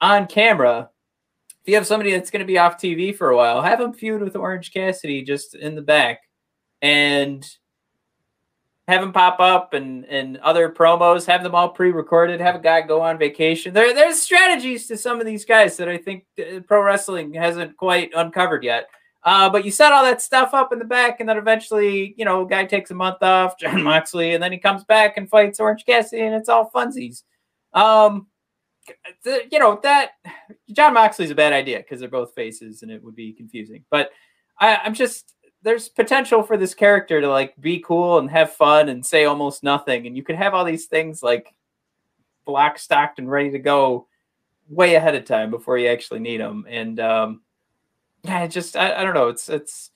[0.00, 0.90] on camera
[1.64, 3.94] if you have somebody that's going to be off TV for a while, have them
[3.94, 6.20] feud with Orange Cassidy just in the back,
[6.82, 7.42] and
[8.86, 11.24] have them pop up and and other promos.
[11.24, 12.38] Have them all pre-recorded.
[12.38, 13.72] Have a guy go on vacation.
[13.72, 17.78] There there's strategies to some of these guys that I think uh, pro wrestling hasn't
[17.78, 18.88] quite uncovered yet.
[19.22, 22.26] Uh, but you set all that stuff up in the back, and then eventually, you
[22.26, 25.58] know, guy takes a month off, Jon Moxley, and then he comes back and fights
[25.58, 27.22] Orange Cassidy, and it's all funsies.
[27.72, 28.26] Um,
[29.24, 30.12] you know that
[30.72, 33.84] Jon Moxley's a bad idea because they're both faces and it would be confusing.
[33.90, 34.10] But
[34.58, 38.88] I, I'm just there's potential for this character to like be cool and have fun
[38.88, 41.54] and say almost nothing, and you could have all these things like
[42.44, 44.06] block stocked and ready to go
[44.68, 46.66] way ahead of time before you actually need them.
[46.68, 47.42] And um,
[48.22, 49.28] yeah, I just I, I don't know.
[49.28, 49.90] It's it's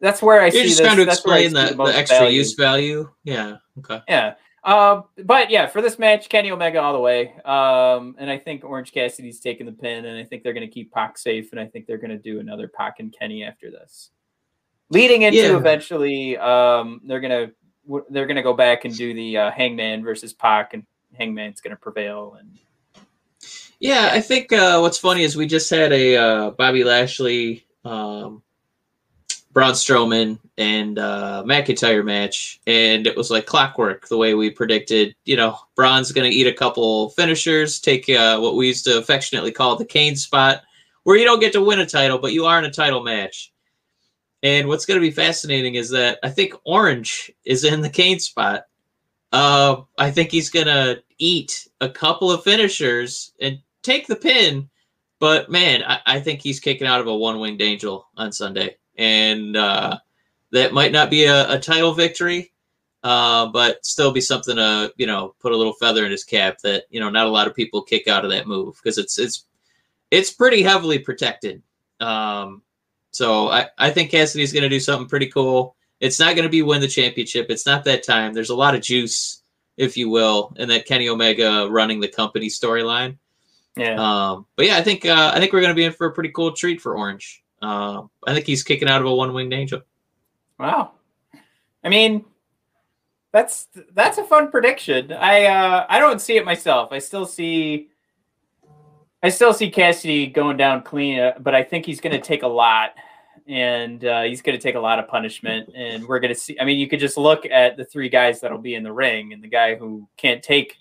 [0.00, 0.86] that's where I You're see just this.
[0.86, 2.38] trying to explain see the, the, extra value.
[2.38, 3.10] use value.
[3.24, 3.56] Yeah.
[3.78, 4.00] Okay.
[4.08, 4.34] Yeah.
[4.62, 7.34] Um, but yeah, for this match, Kenny Omega all the way.
[7.44, 10.72] Um, and I think Orange Cassidy's taking the pin, and I think they're going to
[10.72, 13.70] keep Pac safe, and I think they're going to do another Pac and Kenny after
[13.70, 14.10] this.
[14.90, 15.56] Leading into Yeah.
[15.56, 17.52] eventually, um, they're gonna
[18.10, 20.84] they're gonna go back and do the uh, Hangman versus Pac, and
[21.16, 22.36] Hangman's going to prevail.
[22.38, 22.58] And
[23.78, 28.42] Yeah, I think uh, what's funny is we just had a uh, Bobby Lashley, um,
[29.52, 35.14] Braun Strowman, and uh, McIntyre match, and it was like clockwork the way we predicted.
[35.24, 38.98] You know, Braun's going to eat a couple finishers, take uh, what we used to
[38.98, 40.62] affectionately call the Kane spot,
[41.02, 43.52] where you don't get to win a title, but you are in a title match.
[44.42, 48.20] And what's going to be fascinating is that I think Orange is in the Kane
[48.20, 48.64] spot.
[49.32, 54.68] Uh, I think he's going to eat a couple of finishers and take the pin.
[55.18, 58.76] But man, I, I think he's kicking out of a one winged angel on Sunday.
[58.96, 59.98] And uh,
[60.52, 62.52] that might not be a, a title victory,
[63.02, 66.58] uh, but still be something to, you know, put a little feather in his cap
[66.62, 69.18] that, you know, not a lot of people kick out of that move because it's
[69.18, 69.46] it's
[70.10, 71.62] it's pretty heavily protected.
[72.00, 72.62] Um,
[73.10, 75.76] so I, I think Cassidy's gonna do something pretty cool.
[76.00, 77.46] It's not gonna be win the championship.
[77.48, 78.32] It's not that time.
[78.32, 79.42] There's a lot of juice,
[79.76, 83.16] if you will, in that Kenny Omega running the company storyline.
[83.76, 86.12] yeah, Um, but yeah, I think uh, I think we're gonna be in for a
[86.12, 87.42] pretty cool treat for Orange.
[87.62, 89.82] Uh, I think he's kicking out of a one winged angel.
[90.58, 90.92] wow.
[91.82, 92.24] I mean,
[93.32, 95.12] that's that's a fun prediction.
[95.12, 96.92] I uh, I don't see it myself.
[96.92, 97.88] I still see.
[99.22, 102.42] I still see Cassidy going down clean, uh, but I think he's going to take
[102.42, 102.94] a lot,
[103.46, 105.70] and uh, he's going to take a lot of punishment.
[105.74, 106.58] And we're going to see.
[106.58, 109.32] I mean, you could just look at the three guys that'll be in the ring,
[109.32, 110.76] and the guy who can't take.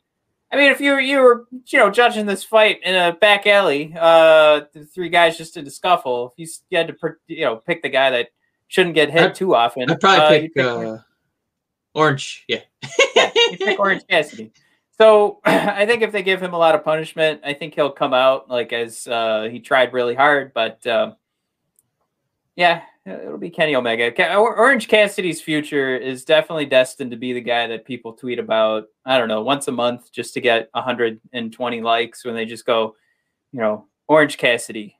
[0.51, 3.45] I mean, if you were you were you know judging this fight in a back
[3.45, 6.95] alley, uh, the three guys just in a scuffle, if you, you had to
[7.27, 8.29] you know pick the guy that
[8.67, 10.97] shouldn't get hit I'd- too often, I'd probably uh, pick, pick uh,
[11.93, 12.45] Orange.
[12.47, 12.61] Yeah.
[13.15, 14.51] yeah, you pick Orange Cassidy.
[14.97, 18.13] So I think if they give him a lot of punishment, I think he'll come
[18.13, 20.53] out like as uh, he tried really hard.
[20.53, 21.15] But um,
[22.55, 22.81] yeah,
[23.17, 24.35] it'll be Kenny Omega.
[24.35, 28.85] Orange Cassidy's future is definitely destined to be the guy that people tweet about.
[29.05, 32.95] I don't know once a month just to get 120 likes when they just go,
[33.51, 34.97] you know, Orange Cassidy.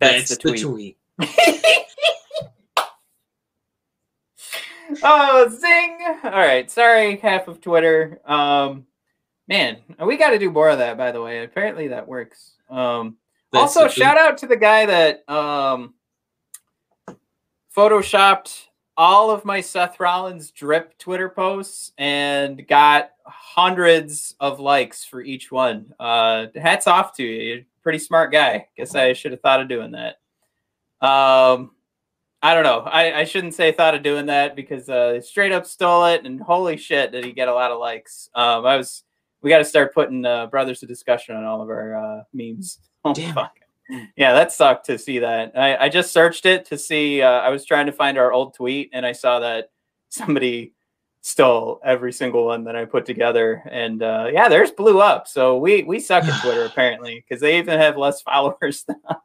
[0.00, 0.96] That's, the tweet.
[5.02, 5.98] oh, zing!
[6.24, 8.20] All right, sorry, half of Twitter.
[8.24, 8.86] Um,
[9.48, 10.96] man, we got to do more of that.
[10.96, 12.52] By the way, apparently that works.
[12.70, 13.16] Um,
[13.52, 15.94] That's also, shout out to the guy that um,
[17.78, 18.66] photoshopped
[18.96, 25.52] all of my Seth Rollins drip Twitter posts and got hundreds of likes for each
[25.52, 25.94] one.
[26.00, 27.40] Uh, hats off to you.
[27.40, 28.66] You're a pretty smart guy.
[28.76, 30.16] Guess I should have thought of doing that.
[31.06, 31.70] Um,
[32.42, 32.80] I don't know.
[32.80, 36.40] I, I shouldn't say thought of doing that because uh, straight up stole it, and
[36.40, 38.28] holy shit, did he get a lot of likes?
[38.34, 39.04] Um, I was.
[39.40, 42.80] We got to start putting uh, brothers to discussion on all of our uh, memes.
[43.04, 43.56] Oh, Damn fuck.
[44.16, 45.52] Yeah, that sucked to see that.
[45.56, 47.22] I, I just searched it to see.
[47.22, 49.70] Uh, I was trying to find our old tweet, and I saw that
[50.10, 50.74] somebody
[51.20, 53.62] stole every single one that I put together.
[53.70, 55.26] And uh, yeah, theirs blew up.
[55.26, 59.18] So we we suck at Twitter apparently because they even have less followers than us.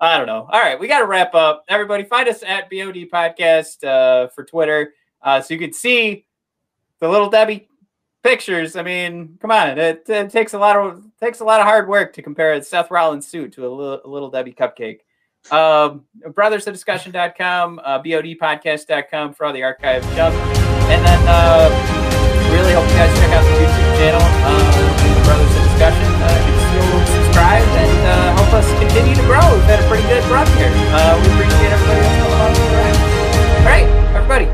[0.00, 0.48] I don't know.
[0.50, 1.64] All right, we got to wrap up.
[1.68, 6.26] Everybody, find us at BOD Podcast uh, for Twitter, uh, so you can see
[6.98, 7.68] the little Debbie
[8.22, 8.76] pictures.
[8.76, 11.88] I mean, come on, it, it takes a lot of takes a lot of hard
[11.88, 15.00] work to compare a Seth Rollins suit to a little, a little Debbie cupcake.
[15.50, 20.32] Um, brothersofdiscussion.com, uh, bodpodcast.com for all the archive stuff,
[20.86, 21.66] and then uh,
[22.54, 26.06] really hope you guys check out the YouTube channel, uh, Brothers of Discussion.
[26.22, 29.42] Uh, you can still subscribe and uh, help us continue to grow.
[29.42, 30.70] We've had a pretty good run here.
[30.94, 32.98] Uh, we appreciate everybody that's along the ride.
[33.58, 34.46] All right, everybody.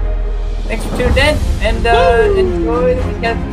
[0.69, 3.48] Thanks for tuning in and uh, enjoy the weekend.